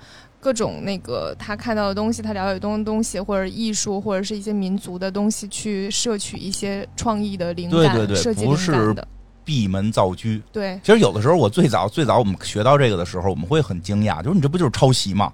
[0.47, 9.09] 各种那个他看到的东西，他了解东东西，或者艺术，或者是一些民族的东西，去摄取一些创意的灵感，对对对设计灵不是感的。
[9.45, 10.29] 闭门造车。
[10.53, 15.33] 对，其实有的时候，我最早最早我们学到这个的时候，我们会很惊讶，就是你这不就是抄袭吗？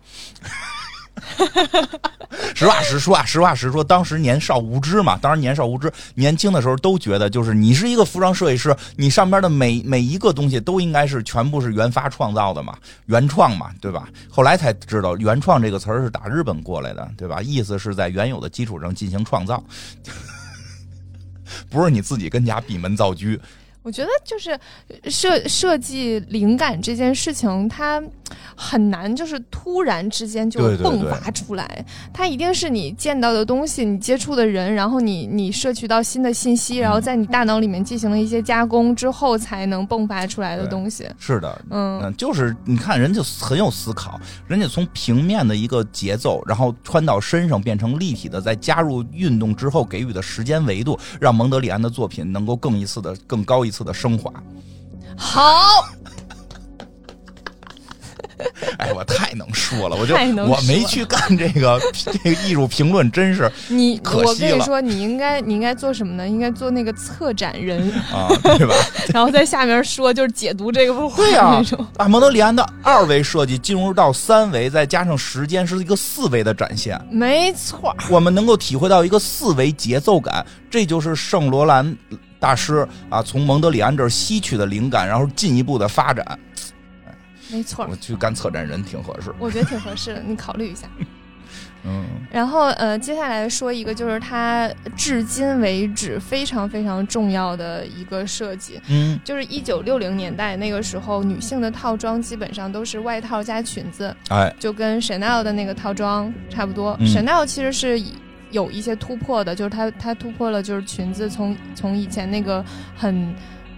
[2.55, 14.09] 实话实说啊，实话实说，当时年少无知嘛，当时年少无知，年轻的时候都觉得，就是你是一个服装设计师，你上边的每每一个东西都应该是全部是原发创造的嘛，原创嘛，对吧？
[14.31, 17.41] 后来才知道，原创这个词儿是打日本过来的，对吧？
[17.43, 19.63] 意思是在原有的基础上进行创造，
[21.71, 23.39] 不是你自己跟家闭门造车。
[23.83, 24.57] 我觉得就是
[25.11, 28.01] 设设计灵感这件事情，它
[28.57, 41.07] 很难就是突然之间就迸发出来，它一定是你见到的东西，你接触的人，然后你你摄取到新的信息，然后在你大脑里面进行了一些加工之后，才能迸发出来的东西。
[41.19, 54.33] 是的，嗯，嗯，就是你看人就很有思考，人家从平面的一个节奏，然后穿到身上变成立体的，再加入运动之后给予的时间维度，让蒙德里安的作品能够更一次的、更高一次的升华。
[55.17, 55.43] 好，
[58.79, 60.15] 哎，我太能说了，我就
[60.45, 66.29] 我没去干这个这个艺术评论，真是你可惜了我跟你说，你应该你应该做什么呢？
[66.29, 68.75] 应该做那个策展人，啊，对吧？
[69.13, 71.87] 然后在下面说就是解读这个幅画对呀那种。
[71.97, 77.01] 啊，蒙德里安的二维设计进入到三维，再加上时间，是一个四维的展现。
[77.11, 81.97] 没错，我们能够体会到一个四维节奏感，这就是圣罗兰
[82.39, 86.39] 大师啊从蒙德里安这儿吸取的灵感，然后进一步的发展。
[87.53, 89.33] 没错儿我，去干策展人挺合适。
[89.39, 90.89] 我觉得挺合适的，你考虑一下。
[91.85, 106.97] 嗯然后呃，接下来说一个，就是它至今为止非常非常重要的一个设计，嗯，就是一九六零年代那个时候，女性的套装基本上都是外套加裙子，哎，就跟 Chanel 的那个套装差不多。
[107.01, 108.01] 嗯 Chanel 其实是
[108.53, 112.65] 有一些突破的，就是它它突破了就是裙子从从以前那个
[112.97, 113.35] 很。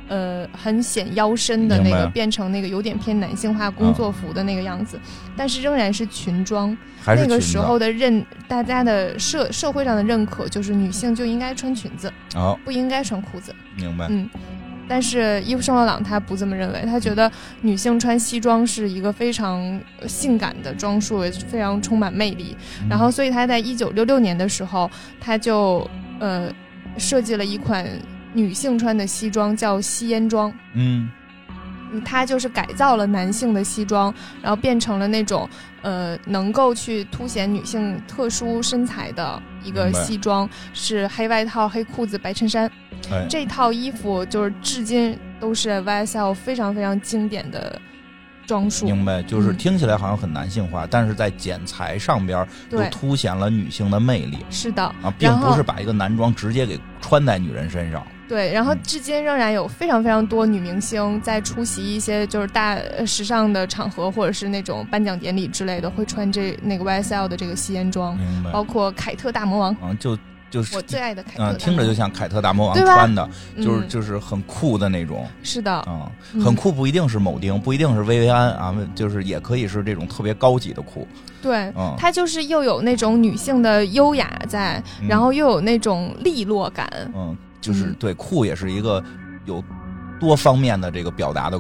[0.09, 4.99] 呃，很显腰身的那个，变成那个有点偏男性化工作服的那个样子，
[5.37, 6.77] 但是仍然是裙装。
[7.07, 13.55] 那个时候的认，大家的社社会上的认可就是女性就应该穿裙子，哦，不应该穿裤子。
[13.77, 14.07] 明白。
[14.09, 14.27] 嗯，
[14.89, 17.31] 但是伊夫圣罗朗他不这么认为，他觉得
[17.61, 19.61] 女性穿西装是一个非常
[20.01, 22.57] 呃性感的装束，也非常充满魅力。
[22.81, 24.91] 嗯然后，所以他在一九六六年的时候，
[25.21, 25.87] 他就
[26.21, 26.51] 呃
[26.97, 27.87] 设计了一款
[28.35, 30.53] 女性穿的西装，叫吸烟装。
[30.75, 31.09] 嗯
[31.93, 34.13] 嗯，它就是改造了男性的西装，
[34.43, 35.49] 然后变成了那种
[35.83, 42.69] 呃能够去凸显女性特殊身材的一个西装，是黑外套、黑裤子、白衬衫。
[43.13, 47.81] 哎，这套衣服就是至今都是 YSL 非常非常经典的
[48.47, 48.87] 装束。
[48.87, 58.05] 明白，就是嗯听起来好像很男性化，但是在剪裁上边又对，凸显了女性的魅力是的，啊，并不是把一个男装直接给穿在女人身上。
[58.29, 58.79] 对，然后嗯。
[58.85, 68.17] 至今仍然有非常非常多女明星在出席一些就是大呃时尚的场合，或者是那种颁奖典礼之类的，会穿这那个 YSL 的这个吸烟装，
[68.53, 70.17] 包括凯特大魔王，啊，就
[70.51, 71.59] 就是我最爱的凯特大嗯，魔王。
[71.59, 75.27] 听着就像凯特大魔王穿的，就是嗯就是很酷的那种。
[75.43, 81.07] 是的，啊，嗯很酷不一定是铆钉，不一定是薇薇安啊，就是也可以是这种特别高级的酷，
[81.43, 81.73] 对。
[81.77, 85.09] 嗯，它就是又有那种女性的优雅在，嗯。
[85.09, 89.03] 然后又有那种利落感，嗯，就是嗯对酷也是一个
[89.47, 89.65] 有
[90.21, 91.59] 多方面的这个表达的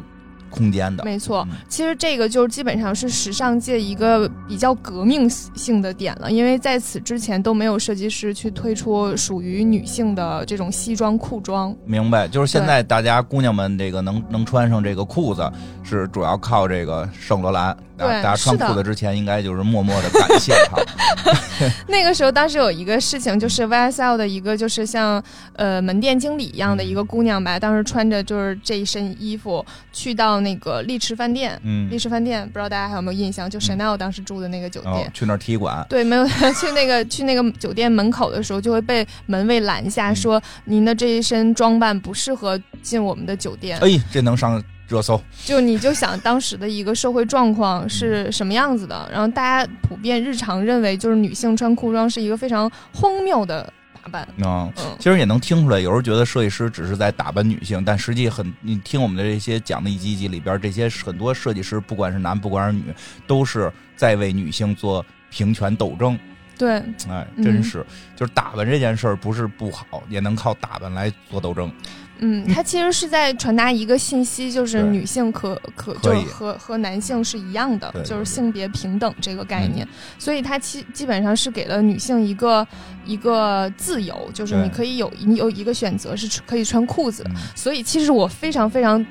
[0.50, 11.74] 空间的，没错嗯，其实这个就基本上是时尚界一个比较革命性的点了，因为在此之前都没有设计师去推出属于女性的这种西装裤装。
[11.84, 12.28] 明白？
[12.28, 15.50] 就是现在大家姑娘们这个能能穿上这个裤子，
[15.82, 17.76] 是主要靠这个圣罗兰。
[17.96, 20.82] 对大家穿裤子之前，应该就是默默的感谢他。
[21.88, 25.22] 那个时候，当时有一个事情，就是 YSL 的一个就是像
[25.54, 33.48] 呃门店经理一样的一个姑娘吧，当时穿着就是这一身衣服去到那个丽池饭店，嗯丽，池饭店不知道大家还有没有印象？
[33.48, 34.92] 就 Chanel 当时住的那个酒店。
[34.92, 36.26] 哦，去那儿踢馆，对，没有
[36.60, 43.78] 去那个去那个酒店门口的时候，就会被门卫拦下，说您的这一身装扮不适合进我们的酒店。
[43.78, 45.20] 哎，这能上热搜。
[45.44, 53.72] 就你就想当时的一个社会状况是什么样子的，然后大家普遍日常认为，就是女性穿裤装是一个非常荒谬的
[54.02, 54.22] 打扮。
[54.46, 62.84] 啊、嗯，其实也能听出来，有时候觉得设计师只是在打扮女性，但实际很，你听我们的这些讲的一集一集里边，这些很多设计师，不管是男不管是女，
[63.26, 66.18] 都是在为女性做平权斗争。
[66.56, 66.76] 对，
[67.08, 71.72] 哎，嗯真是，就是打扮这件事儿不是不好，也能靠打扮来做斗争。
[72.26, 79.86] 嗯，它其实是在传达一个信息，就是女性可可就是和和男性是一样的就是性别平等这个概念。
[80.18, 82.66] 所以它基基本上是给了女性一个
[83.04, 87.22] 一个自由，就是你可以有你有一个选择是可以穿裤子。
[87.28, 87.36] 嗯。
[87.54, 89.04] 所以其实我非常非常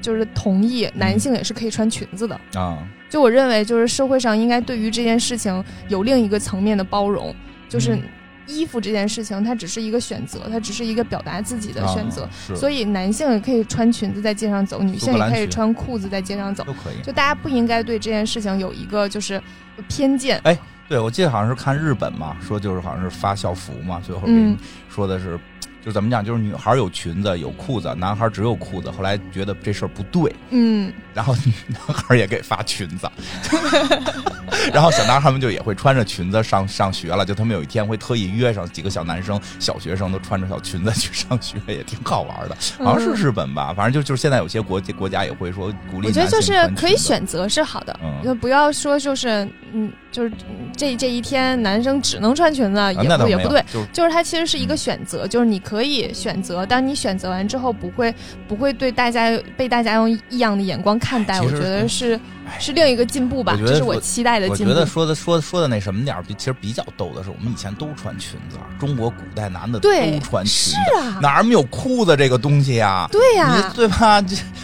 [0.00, 2.40] 就是同意男性也是可以穿裙子的。
[2.54, 7.34] 啊，就我认为，就是社会上应该对于这件事情有另一个层面的包容，
[7.68, 8.02] 就是嗯
[8.46, 12.22] 衣服这件事情，它只是一个选择，它只是一个表达自己的选择。
[12.24, 16.64] 啊所以男性也可以穿裙子在街上走，女性也可以穿裤子在街上走。
[16.64, 17.02] 都可以。
[17.02, 19.40] 就大家不应该对这件事情有一个就是
[19.88, 20.40] 偏见。
[20.44, 25.38] 哎对，我记得好像是看日本嘛，说就是好像是发校服嘛，最后给你嗯说的是，
[25.84, 28.90] 就怎么讲，就是女孩有裙子有裤子，男孩只有裤子。
[28.90, 31.34] 后来觉得这事儿不对，嗯，然后
[31.68, 33.10] 男孩也给发裙子，
[34.72, 37.24] 然后小男孩们就也会穿着裙子上上学了。
[37.24, 42.56] 就他们有一天会特意约上几个小男生、小学生都穿着小裙子去上学，也挺好玩的。
[42.78, 50.32] 好像是日本吧，反正就就是现在有些国国家也会说鼓励我觉得就是可以选择是好的，嗯就不要说就是嗯，就是
[50.76, 53.64] 这这一天男生只能穿裙子，啊也不也不对。
[53.72, 58.12] 就是就是它其实是一个选择，就是你可以选择，当你选择完之后，不会
[58.48, 64.72] 不会对大家被大家用异样的眼光看待，我觉得是哎是另一个进步吧，这是我期待的进步。
[64.72, 69.88] 我觉得说的说说的那什么点儿，比其实比较逗的是，我们以前都穿裙子，中国古代男的都
[70.20, 73.08] 穿裙子是子，啊，哪儿没有裤子这个东西呀？
[73.12, 74.20] 对呀、你对吧？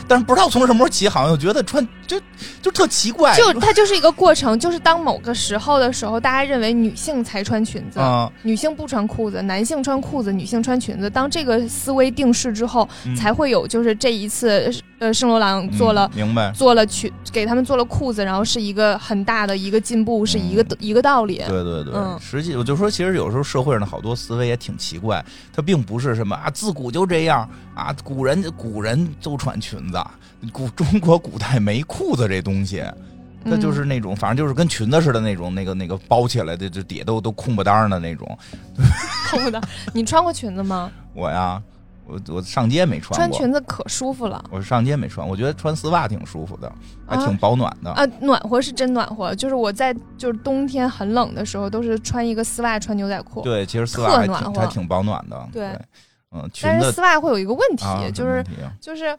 [0.06, 2.16] 这但是不知道从什么时候起，好像就觉得穿就
[2.62, 11.10] 就特奇怪，就它就是一个过程，就是当某个时候的时候，大家认为女性才穿裙子，啊，女性不穿裤子，男性穿裤子，女性穿裙子。
[11.10, 13.16] 当这个思维定势之后，嗯。
[13.16, 16.10] 才会有就是这一次，呃，圣罗朗做了。
[16.14, 16.50] 嗯明白。
[16.52, 21.36] 做了裙，给他们做了裤子，然后是一个很大的一个进步，是一个、一个道理。
[21.46, 30.02] 对对对，嗯实际我就说，其实有时候社会上的好多思维也挺奇怪，它并不是什么啊，自古就这样啊，古人古人都穿裙子，
[30.52, 32.82] 古中国古代没裤子这东西，
[33.44, 38.38] 它嗯就是那种，反正就是跟裙子似的那种，那个那个包起来的，就底下都都空不当的那种。
[39.30, 39.62] 空不当。
[39.92, 40.90] 你穿过裙子吗？
[41.12, 41.60] 我呀，
[42.06, 46.72] 我我上街没穿穿过，裙子可舒服了我上街没穿，我觉得穿丝袜挺舒服的，
[47.06, 47.90] 还啊挺保暖的。
[47.90, 49.34] 啊，暖和是真暖和。
[49.34, 53.42] 就是我在就是冬天很冷的时候，都是穿一个丝袜，穿牛仔裤。
[53.42, 55.48] 对，其实丝特袜还暖和挺还挺保暖的。
[55.52, 55.66] 对
[56.32, 59.18] 嗯，裙子但是丝袜会有一个问题，啊，就是问题啊就是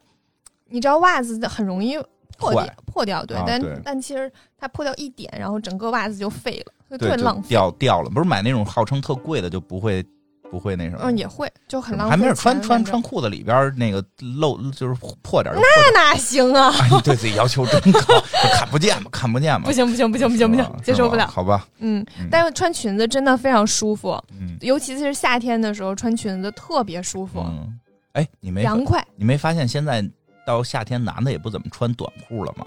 [0.69, 1.97] 你知道袜子很容易
[2.37, 7.49] 破掉破掉，对，但但其实它破掉一点，然后整个袜子就废了，就特对，就别浪费。
[7.49, 8.09] 掉掉了。
[8.09, 10.05] 不是买那种号称特贵的就不会
[10.49, 10.99] 不会那什么。
[11.03, 12.11] 嗯，也会就很浪费。
[12.11, 14.03] 还没事穿穿穿，裤子里边那个
[14.39, 15.53] 漏就是破点。
[15.55, 16.73] 那哪行啊？
[16.81, 17.99] 哎，你对自己要求真高，
[18.57, 19.65] 看不见嘛，看不见嘛。
[19.67, 21.27] 不行不行不行不行不行，接受不了。
[21.27, 27.79] 好吧，嗯嗯，但是穿裙子真的非常舒服，嗯尤其是夏天的时候穿裙子特别舒服，嗯。
[28.13, 29.05] 哎，你没凉快。
[29.15, 30.03] 你没发现现在
[30.45, 32.65] 到夏天男的也不怎么穿短裤了吗？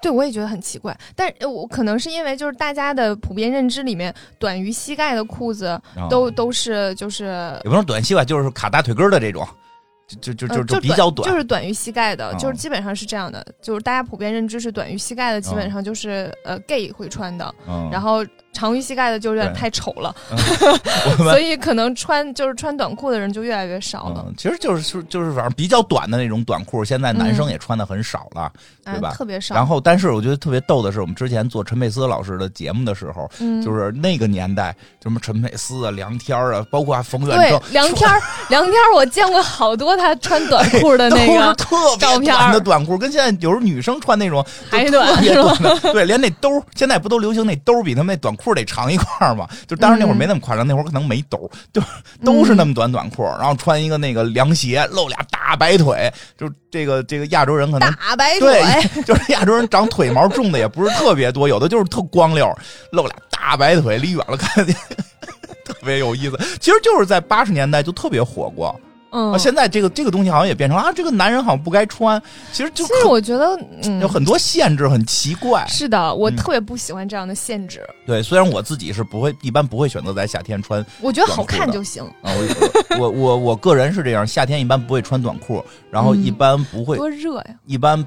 [0.00, 7.24] 对，我也觉得很奇怪，但我可能是因为就是大家的普遍认知里面，短于膝盖的裤子啊都、都是就是
[7.64, 9.46] 也不是短膝吧，就是卡大腿根儿的这种，
[10.20, 11.28] 就就就就比较短。
[11.30, 20.14] 就是短于膝盖的，嗯就是基本上是这样的，就是大家普遍认知是短于膝盖的，基本上就是、呃 gay 会穿的，嗯，然后长于膝盖的就有点太丑了，
[21.18, 28.52] 所以可能穿就是穿短裤的人就越来越少了，嗯，其实就是就是就是反正比较短的那种短裤，现在男生也穿的很少了，
[28.84, 29.12] 嗯对吧？
[29.14, 29.54] 特别少。
[29.54, 49.46] 然后，但是我觉得特别逗的是，我们之前做陈佩斯老师的节目的时候，嗯，就是那个年代，什么陈佩斯啊、梁天儿啊，包括啊冯远对征，梁天儿， 梁天儿，我见过好多他穿短裤的那个 特照片别短的短裤，跟现在有时候女生穿那种都还特短的，对，连那兜儿现在不都流行那兜儿比他们那短裤得长一块儿嘛？
[49.66, 51.82] 就当然那会儿嗯没那么夸张，那会儿可能没兜，就
[52.24, 58.62] 都是那么短短裤，然后穿一个那个凉鞋，露俩大白腿，就这个这个亚洲人可能大白腿，
[58.94, 62.50] 对， 就是亚洲人长腿毛重的也不是特别多，有的就是特光溜，
[62.92, 64.74] 露俩大白腿，离远了看见。
[65.64, 68.78] 特别有意思，其实就是在八十年代就特别火过，
[69.12, 72.20] 嗯啊，，现在这个这个东西好像也变成啊，这个男人好像不该穿，
[72.52, 75.64] 其实就其实我觉得，嗯，有很多限制，很奇怪。
[75.68, 82.32] 是的，我嗯特别不喜欢这样的限制，对，虽然我自己是不会，一般不会选择在夏天穿我觉得好看就行，啊，
[82.98, 87.54] 我我我我个人是这样，夏天一般不会穿短裤，然后嗯一般不会，多热呀！
[87.66, 88.04] 一般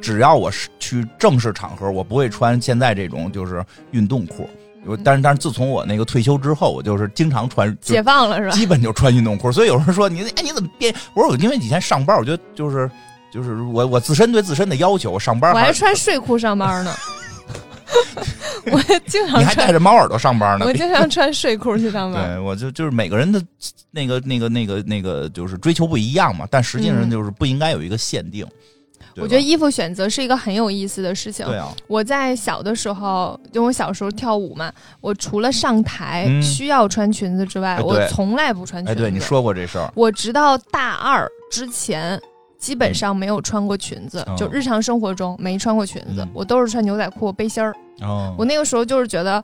[0.00, 4.48] 只要我是去正式场合，我不会穿现在这种就是运动裤。
[4.84, 8.54] 我但是但是自从我那个退休之后，我就是经常穿，解放了是吧？
[8.54, 9.50] 基本就穿运动裤。
[9.50, 10.94] 所以有人说你哎你怎么变？
[11.14, 12.90] 我说我因为以前上班，我觉得就是
[13.32, 16.94] 就是我我自身对自身的要求，我上班我还还穿睡裤上班呢，
[18.70, 20.72] 我经常你还戴，着猫耳朵上班呢我。
[20.72, 22.28] 经常穿睡裤去上班。
[22.28, 23.42] 对，我就就是每个人的
[23.90, 28.46] 那个那个那个那个就是追求不一样嘛，但实际上嗯就是不应该有一个限定。
[29.22, 31.46] 我觉得衣服选择是一个很有意思的事情。
[31.46, 39.00] 对啊，我在小的时候，就我小时候跳舞嘛，我除了上台嗯需要穿裙子之外，我从来不穿裙哎，子。
[39.00, 42.20] 对你，说过这事儿，我直到大二之前。
[42.58, 46.28] 基本上没有穿过裙子，嗯就日常生活中没穿过裙子，嗯。
[46.34, 47.74] 我都是穿牛仔裤、背心儿。
[48.02, 49.42] 哦，我那个时候就是觉得，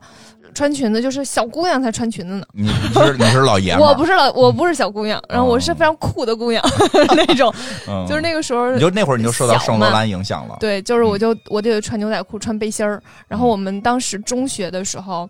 [0.53, 2.45] 穿裙子就是小姑娘才穿裙子呢。
[2.53, 6.63] 你你是你是老爷们儿， 我不是老，我不是小姑娘，然后我是非常酷的姑娘、
[7.15, 7.51] 那种，
[7.87, 8.05] 嗯。
[8.07, 13.01] 就是那个时候你就那会儿你就受到圣罗兰影响了，对，就是我就我得穿牛仔裤、穿背心儿。
[13.27, 15.27] 然后我们当时中学的时候，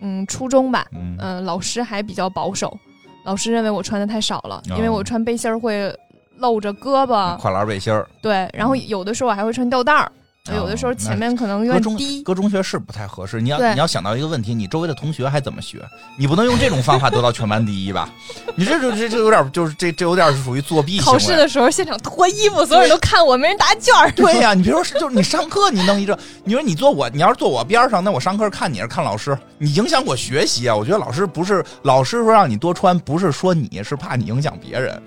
[0.00, 1.16] 嗯，初中吧，嗯。
[1.20, 2.76] 嗯、老师还比较保守，
[3.24, 5.96] 老师认为我穿的太少了，哦因为我穿背心儿会
[6.38, 10.08] 露着胳膊，跨栏背心儿，对，然后有的时候我还会穿吊带
[10.54, 12.22] 有的时候前面可能有点低。
[12.22, 13.40] 搁中学是不太合适。
[13.40, 15.82] 你要你要想到一个问题，你周围的同学还怎么学？
[16.18, 18.10] 你不能用这种方法得到全班第一吧？
[18.54, 21.00] 你这就这这有点就是这这有点是属于作弊。
[21.00, 24.12] 考试的时候现场脱衣服，所有人都看我，没人答卷儿。
[24.12, 26.14] 对呀、你比如说，就是你上课你弄一这，
[26.44, 30.76] 你说你坐我，你要是坐我边上，那我上课看你是看老师，你影响我学习啊！
[30.76, 35.02] 我觉得老师不是老师说让你多穿，不是说你是怕你影响别人，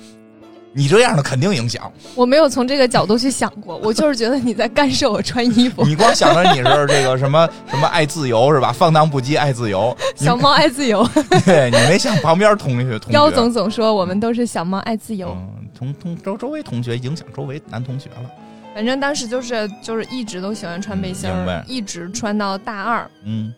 [0.77, 1.91] 你这样的肯定影响。
[2.13, 5.83] 我没有从这个角度去想过，我就是觉得你在干涉我穿衣服。
[5.83, 8.71] 你光想着你是这个什么什么爱自由是吧？
[8.71, 11.03] 放荡不羁爱自由， 小猫爱自由，
[11.45, 13.13] 对你没想旁边同学同学。
[13.13, 15.35] 妖总总说我们都是小猫爱自由。
[15.35, 18.29] 嗯，同同周周围同学影响周围男同学了。
[18.75, 23.09] 反正当时就是就是一直都喜欢穿背心儿，一直穿到大二。
[23.25, 23.51] 嗯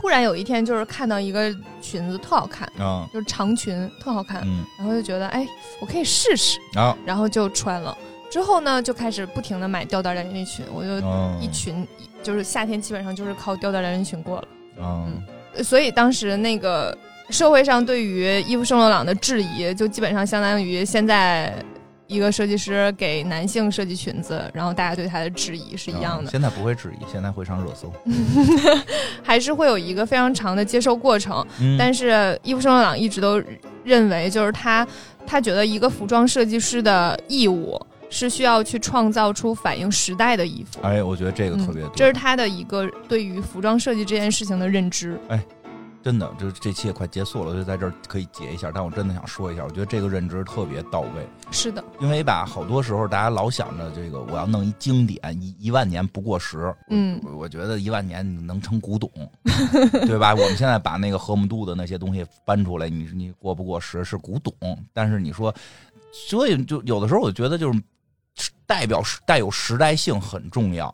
[0.00, 3.06] 突然有一天，就是看到一个裙子特好看，啊。
[3.12, 4.64] 就是长裙特好看，嗯。
[4.78, 5.46] 然后就觉得哎，
[5.78, 6.96] 我可以试试，啊。
[7.04, 7.96] 然后就穿了。
[8.30, 11.86] 之后呢，就开始不停的买吊带连衣裙，我就嗯一裙，
[12.22, 14.48] 就是夏天基本上就是靠吊带连衣裙过了。
[14.78, 15.22] 嗯
[15.62, 16.96] 所以当时那个
[17.28, 21.52] 社会上对于伊夫圣罗朗的质疑，就基本上相当于现在
[22.10, 27.92] 一个设计师给男性设计裙子，然后大家对他的质疑是一样的，嗯现在不会质疑，现在会上热搜。
[29.22, 31.46] 还是会有一个非常长的接受过程。
[31.60, 33.40] 嗯，但是伊夫圣罗朗一直都
[33.84, 34.84] 认为，就是他
[35.24, 40.80] 他觉得一个服装设计师的义务是需要去创造出反映时代的衣服。
[40.82, 45.16] 哎，我觉得这个特别对，嗯这是他的一个对于服装设计这件事情的认知。
[46.02, 48.70] 真的，就是这期也快结束了，就在这儿可以结一下。
[48.74, 56.74] 但我真的想说一下，我觉得这个认知特别到位，是的，因为吧，好多时候大家老想着这个我要弄一经典，一一万年不过时。
[56.88, 59.10] 嗯我我觉得一万年能成古董，
[60.06, 60.34] 对吧？
[60.34, 64.54] 我们现在把那个河姆渡的那些东西搬出来，你你过不过时是古董，
[64.94, 65.54] 但是你说，
[66.12, 67.80] 所以就有的时候我觉得就是
[68.66, 70.90] 代表带有时代性很重要。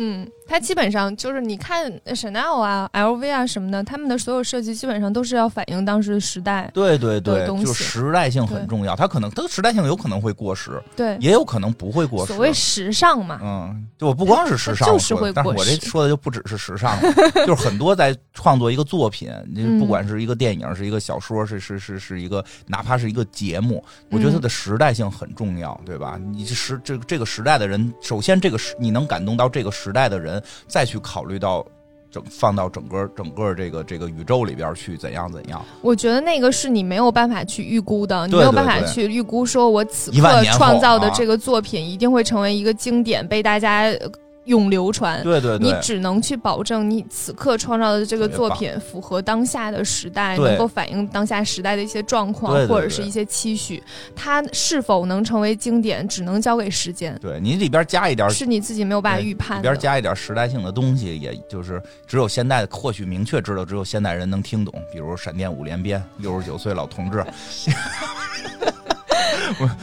[0.00, 6.70] 嗯，它基本上就是你看 Chanel 啊、LV 啊什么的，他们的所有设计基本上都是要反映当时的时代。
[6.72, 8.94] 对对对就西时代性很重要。
[8.94, 12.32] 它可能它的时代性有可能会过时，对，也有可能不会过时。
[12.32, 17.12] 所谓时尚嘛，嗯，就我不光是时尚，就是会过时我这说的就不只是时尚了，
[17.44, 26.18] 就是很多在创作一个作品，你嗯不管是一个电影，是一个小说，是是是是一个，哪怕是一个节目，我觉得它嗯的时代性很重要，对吧？
[26.32, 31.64] 你这时这这个时代的人，首先这个时你能感动到这个时代的人，再去考虑到
[32.10, 35.64] 整放到整个整个这个这个宇宙里边去怎样怎样。
[35.82, 44.10] 我觉得那个是你没有办法去预估的，你没有办法去预估说我此刻创造的啊这个作品一定会成为一个经典，被大家呃
[44.48, 45.22] 永流传。
[45.22, 53.80] 对对对，你只能去保证你此刻创造的这个作品符合当下的时代，能够反映当下时代的一些状况或者是一些期许。
[54.16, 59.78] 它是否能成为经典，只能交给时间，对你里边加一点是你自己没有办法预判的里边。
[59.78, 64.74] 加一点时代性的东西，也就是只有现代或许明确知道，只有现代人能听懂。
[64.90, 67.24] 比如闪电五连鞭， 六十九岁老同志，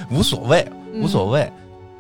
[0.10, 1.50] 无所谓，无所谓。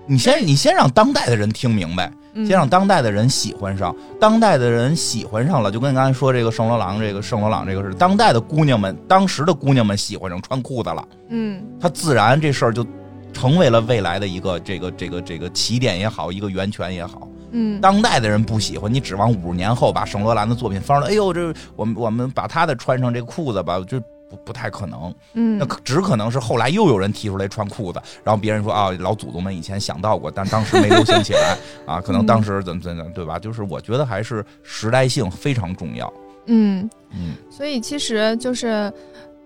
[0.08, 12.86] 你先你先让当代的人听明白，嗯先让当代的人喜欢上，当代的人喜欢上了，就跟你刚才说这个圣罗朗，这个圣罗朗这个是当代的姑娘们，当时的姑娘们喜欢上穿裤子了，嗯它自然这事儿就
[13.34, 17.28] 成为了未来的一个这个这个这个起点也好，一个源泉也好。
[17.52, 25.14] 嗯当代的人不喜欢，你指望五十年后把圣罗兰的作品放出来，哎呦，这我们我们把他的穿上这裤子吧，这不不太可能。
[25.34, 33.38] 嗯那只可能是后来又有人提出来穿裤子，然后别人说啊，老祖宗们以前想到过，但当时没流行起来啊，可能当时怎么怎么对吧？
[33.40, 36.12] 就是我觉得还是时代性非常重要。
[36.46, 38.92] 嗯，嗯，所以其实就是。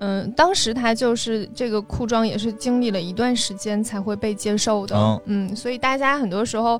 [0.01, 5.21] 嗯，当时他就是这个裤装也是经历了一段时间才会被接受的。
[5.25, 6.79] 嗯所以大家很多时候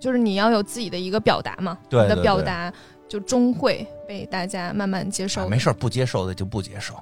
[0.00, 2.72] 就是你要有自己的一个表达嘛，对的表达
[3.08, 5.42] 就终会被大家慢慢接受。
[5.42, 6.94] 啊没事儿，不接受的就不接受，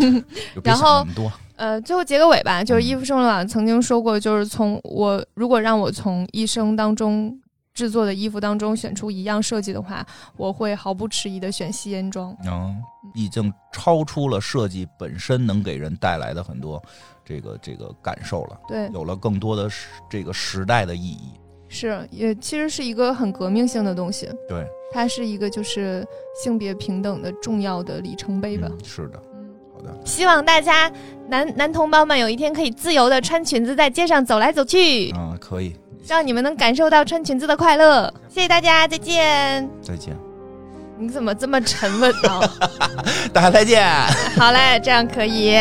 [0.62, 1.06] 然后。
[1.56, 7.32] 呃，最后结个尾吧，就是嗯伊夫圣罗朗曾经说过，就是从我如果让我从一生当中
[7.72, 10.04] 制作的衣服当中选出一样设计的话，
[10.36, 12.36] 我会毫不迟疑的选吸烟装。
[12.44, 12.76] 嗯，
[13.14, 16.82] 已经超出了设计本身能给人带来的很多
[17.24, 21.30] 这个这个感受了，对，有了更多的时这个时代的意义。
[21.74, 26.06] 是也其实是一个很革命性的东西，对，它是一个就是
[26.40, 28.68] 性别平等的重要的里程碑吧。
[28.70, 30.90] 嗯，是的，嗯好的，希望大家
[31.28, 38.12] 男男同胞们有一天可以自由的穿裙子在街上走来走去，嗯，可以，希望你们能感受到穿裙子的快乐。
[38.28, 39.68] 谢谢大家，再见。
[39.82, 40.16] 再见，
[40.96, 42.40] 你怎么这么沉稳呢？
[43.34, 43.84] 大家再见。
[44.38, 45.56] 好嘞，这样可以。